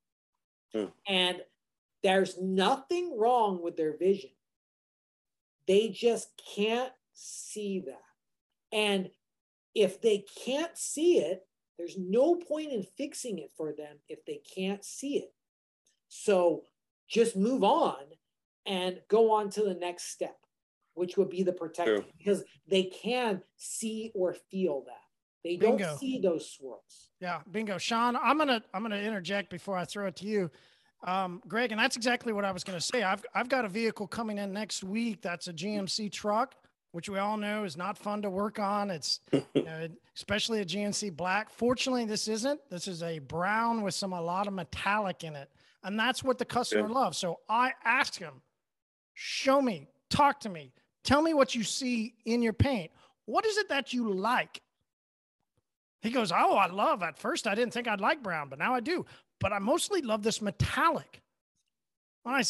[0.73, 0.91] Hmm.
[1.11, 1.41] And
[2.03, 4.31] there's nothing wrong with their vision.
[5.67, 8.10] They just can't see that.
[8.71, 9.09] And
[9.75, 11.41] if they can't see it,
[11.77, 15.33] there's no point in fixing it for them if they can't see it.
[16.09, 16.63] So
[17.09, 17.95] just move on
[18.65, 20.37] and go on to the next step,
[20.93, 22.11] which would be the protection, True.
[22.17, 24.93] because they can see or feel that.
[25.43, 25.87] They bingo.
[25.87, 27.09] don't see those swirls.
[27.19, 27.79] Yeah, bingo.
[27.79, 30.51] Sean, I'm gonna I'm gonna interject before I throw it to you.
[31.03, 33.01] Um, Greg, and that's exactly what I was going to say.
[33.01, 35.23] I've, I've got a vehicle coming in next week.
[35.23, 36.53] That's a GMC truck
[36.91, 38.89] which we all know is not fun to work on.
[38.89, 41.49] It's you know, especially a GMC black.
[41.49, 42.59] Fortunately, this isn't.
[42.69, 45.49] This is a brown with some a lot of metallic in it,
[45.83, 46.93] and that's what the customer yeah.
[46.93, 47.17] loves.
[47.17, 48.41] So I asked him,
[49.13, 50.73] "Show me, talk to me,
[51.03, 52.91] tell me what you see in your paint.
[53.25, 54.61] What is it that you like?"
[56.01, 57.03] He goes, "Oh, I love.
[57.03, 59.05] At first, I didn't think I'd like brown, but now I do.
[59.39, 61.21] But I mostly love this metallic."
[62.25, 62.43] I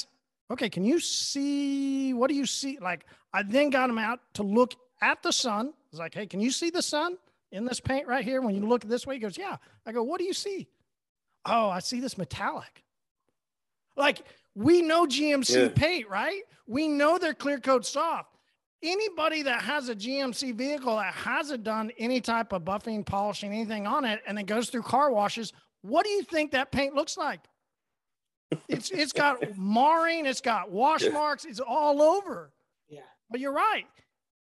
[0.51, 2.13] okay, can you see?
[2.13, 2.77] What do you see?
[2.79, 5.67] Like, I then got him out to look at the sun.
[5.67, 7.17] I was like, hey, can you see the sun
[7.51, 8.41] in this paint right here?
[8.41, 9.57] When you look this way, he goes, yeah.
[9.85, 10.67] I go, what do you see?
[11.45, 12.83] Oh, I see this metallic.
[13.95, 14.21] Like,
[14.55, 15.69] we know GMC yeah.
[15.73, 16.41] paint, right?
[16.67, 18.37] We know they're clear coat soft.
[18.83, 23.85] Anybody that has a GMC vehicle that hasn't done any type of buffing, polishing, anything
[23.85, 27.17] on it, and it goes through car washes, what do you think that paint looks
[27.17, 27.41] like?
[28.67, 32.51] It's it's got marring, it's got wash marks, it's all over.
[33.31, 33.85] But you're right.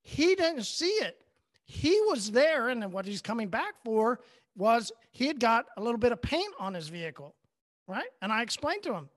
[0.02, 1.22] He didn't see it.
[1.66, 4.20] He was there, and what he's coming back for
[4.56, 7.34] was he had got a little bit of paint on his vehicle,
[7.86, 8.08] right?
[8.22, 9.08] And I explained to him,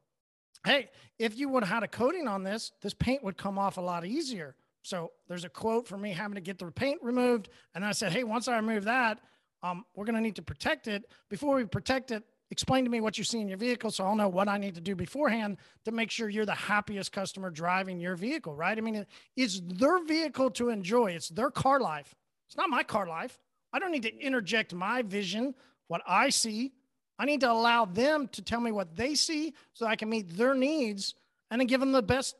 [0.66, 3.78] hey, if you would have had a coating on this, this paint would come off
[3.78, 4.56] a lot easier.
[4.84, 7.50] So there's a quote for me having to get the paint removed.
[7.74, 9.20] And I said, hey, once I remove that,
[9.64, 11.10] um, we're going to need to protect it.
[11.30, 12.24] Before we protect it,
[12.54, 14.76] explain to me what you see in your vehicle so I'll know what I need
[14.76, 18.78] to do beforehand to make sure you're the happiest customer driving your vehicle, right?
[18.78, 22.16] I mean, it's their vehicle to enjoy, it's their car life.
[22.48, 23.38] It's not my car life.
[23.74, 25.56] I don't need to interject my vision,
[25.88, 26.72] what I see.
[27.20, 30.38] I need to allow them to tell me what they see so I can meet
[30.38, 31.16] their needs
[31.52, 32.36] and then give them the best,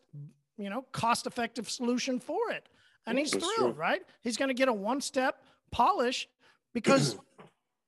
[0.58, 2.70] you know, cost effective solution for it.
[3.06, 3.82] And he's That's thrilled, true.
[3.82, 4.02] right?
[4.22, 6.28] He's going to get a one step polish
[6.74, 7.18] because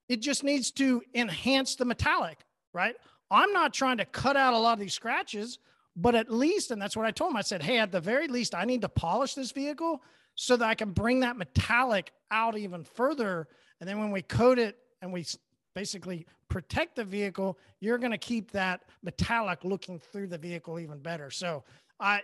[0.07, 2.39] it just needs to enhance the metallic,
[2.73, 2.95] right?
[3.31, 5.59] I'm not trying to cut out a lot of these scratches,
[5.95, 8.27] but at least, and that's what I told him, I said, hey, at the very
[8.27, 10.01] least, I need to polish this vehicle
[10.35, 13.47] so that I can bring that metallic out even further.
[13.79, 15.25] And then when we coat it and we
[15.73, 20.99] basically protect the vehicle, you're going to keep that metallic looking through the vehicle even
[20.99, 21.31] better.
[21.31, 21.63] So
[21.99, 22.21] I,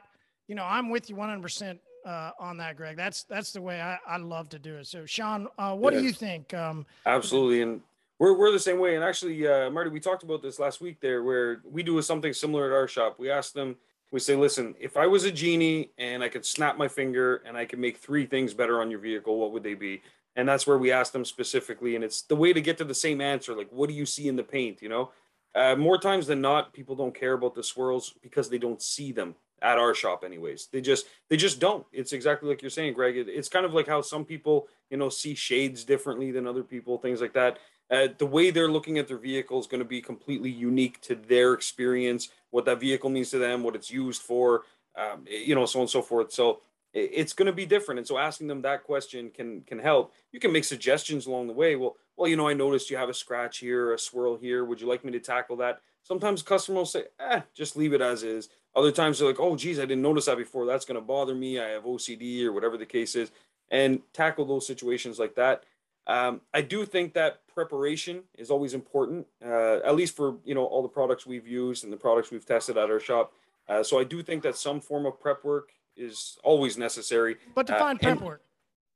[0.48, 2.98] you know, I'm with you 100% uh, on that, Greg.
[2.98, 4.88] That's that's the way I, I love to do it.
[4.88, 6.54] So, Sean, uh, what do you think?
[6.54, 7.82] Um, Absolutely, and
[8.20, 8.96] we're we're the same way.
[8.96, 12.34] And actually, uh, Marty, we talked about this last week there, where we do something
[12.34, 13.18] similar at our shop.
[13.20, 13.76] We ask them,
[14.12, 17.58] we say, listen, if I was a genie and I could snap my finger and
[17.58, 20.02] I could make three things better on your vehicle, what would they be?
[20.36, 22.94] And that's where we ask them specifically, and it's the way to get to the
[22.94, 23.54] same answer.
[23.54, 24.82] Like, what do you see in the paint?
[24.82, 25.12] You know,
[25.54, 29.12] uh, more times than not, people don't care about the swirls because they don't see
[29.12, 30.68] them at our shop anyways.
[30.72, 31.86] They just they just don't.
[31.92, 33.18] It's exactly like you're saying greg.
[33.18, 36.64] It, it's kind of like how some people you know see shades differently than other
[36.64, 37.60] people things like that.
[37.90, 41.14] Uh, the way they're looking at their vehicle is going to be completely unique to
[41.14, 44.64] their experience what that vehicle means to them what it's used for
[44.96, 46.32] um, you know so on and so forth.
[46.32, 46.62] So
[46.94, 48.00] it, it's going to be different.
[48.00, 50.14] And so asking them that question can can help.
[50.32, 51.76] You can make suggestions along the way.
[51.76, 54.66] Well well you know i noticed you have a scratch here a swirl here.
[54.66, 55.82] Would you like me to tackle that?
[56.04, 59.56] Sometimes customers will say eh just leave it as is other times they're like, oh,
[59.56, 60.66] geez, I didn't notice that before.
[60.66, 61.60] That's going to bother me.
[61.60, 63.32] I have OCD or whatever the case is,
[63.70, 65.64] and tackle those situations like that.
[66.08, 70.66] Um, I do think that preparation is always important, uh, at least for you know
[70.66, 73.34] all the products we've used and the products we've tested at our shop.
[73.68, 77.38] Uh, so I do think that some form of prep work is always necessary.
[77.54, 78.42] But define uh, prep work.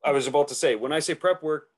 [0.03, 1.69] I was about to say when I say prep work,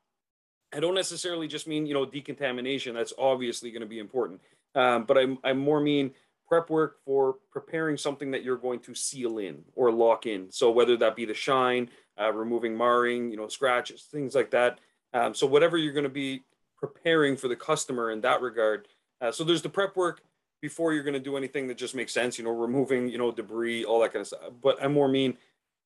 [0.74, 2.94] I don't necessarily just mean you know decontamination.
[2.94, 4.40] That's obviously going to be important,
[4.74, 6.12] um, but I I more mean
[6.48, 10.50] prep work for preparing something that you're going to seal in or lock in.
[10.50, 11.90] So whether that be the shine,
[12.20, 14.78] uh, removing marring, you know, scratches, things like that.
[15.12, 16.42] Um, so whatever you're going to be
[16.78, 18.88] preparing for the customer in that regard.
[19.20, 20.22] Uh, so there's the prep work
[20.62, 23.30] before you're going to do anything that just makes sense, you know, removing, you know,
[23.30, 24.40] debris, all that kind of stuff.
[24.62, 25.36] But I more mean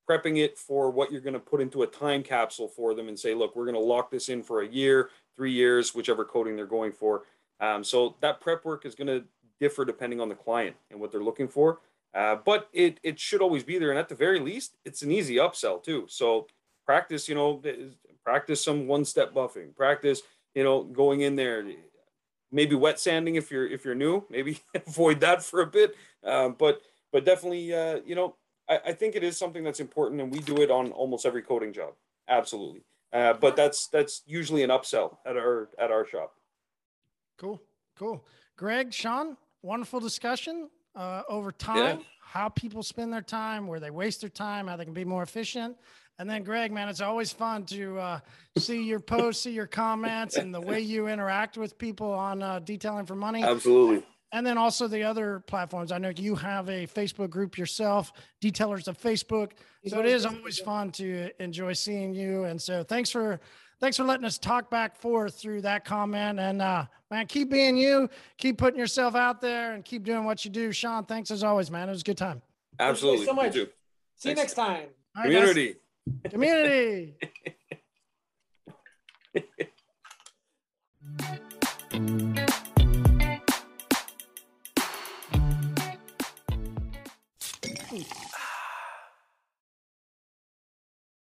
[0.09, 3.19] prepping it for what you're going to put into a time capsule for them and
[3.19, 6.57] say, look, we're going to lock this in for a year, three years, whichever coating
[6.57, 7.23] they're going for.
[7.61, 9.25] Um, so that prep work is going to
[9.63, 11.79] differ depending on the client and what they're looking for.
[12.15, 15.11] Uh, but it it should always be there, and at the very least, it's an
[15.11, 16.05] easy upsell too.
[16.09, 16.47] So
[16.85, 17.63] practice, you know,
[18.23, 19.75] practice some one step buffing.
[19.75, 20.21] Practice,
[20.55, 21.65] you know, going in there.
[22.51, 24.25] Maybe wet sanding if you're if you're new.
[24.29, 25.97] Maybe avoid that for a bit.
[26.23, 26.83] Um, but
[27.13, 28.37] but definitely, uh, you know,
[28.69, 31.43] I, I think it is something that's important, and we do it on almost every
[31.43, 31.95] coating job.
[32.29, 32.83] Absolutely.
[33.13, 36.35] Uh, but that's that's usually an upsell at our at our shop.
[37.39, 37.61] Cool,
[37.99, 38.25] cool.
[38.57, 42.05] Greg, Sean, wonderful discussion uh, over time, yeah.
[42.21, 45.23] how people spend their time, where they waste their time, how they can be more
[45.23, 45.77] efficient.
[46.19, 48.21] And then, Greg, man, it's always fun to uh,
[48.59, 52.59] see your posts, see your comments, and the way you interact with people on uh,
[52.59, 53.43] detailing for money.
[53.43, 54.05] Absolutely.
[54.31, 55.93] And then also the other platforms.
[55.93, 59.53] I know you have a Facebook group yourself, Detailers of Facebook.
[59.87, 62.45] So it is always fun to enjoy seeing you.
[62.45, 63.41] And so thanks for
[63.83, 66.39] thanks for letting us talk back forth through that comment.
[66.39, 68.09] And uh, man, keep being you,
[68.39, 70.72] keep putting yourself out there, and keep doing what you do.
[70.72, 71.89] Sean, thanks as always, man.
[71.89, 72.41] It was a good time.
[72.78, 73.26] Absolutely.
[73.26, 73.53] so much.
[73.53, 73.66] See
[74.22, 74.24] thanks.
[74.24, 74.87] you next time.
[75.14, 75.74] Right, Community.
[76.22, 76.33] Guys.
[76.33, 77.14] Community.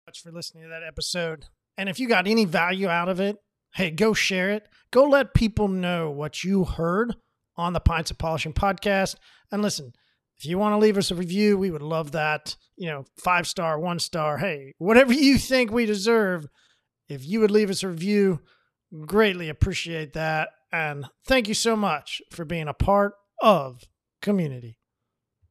[0.08, 1.46] much for listening to that episode.
[1.78, 3.38] And if you got any value out of it,
[3.74, 4.68] hey, go share it.
[4.92, 7.16] Go let people know what you heard
[7.56, 9.16] on the Pints of Polishing podcast.
[9.52, 9.94] And listen,
[10.38, 12.56] if you want to leave us a review, we would love that.
[12.76, 16.48] You know, five star, one star, hey, whatever you think we deserve.
[17.10, 18.42] If you would leave us a review,
[19.06, 20.50] greatly appreciate that.
[20.72, 23.84] And thank you so much for being a part of
[24.22, 24.77] community.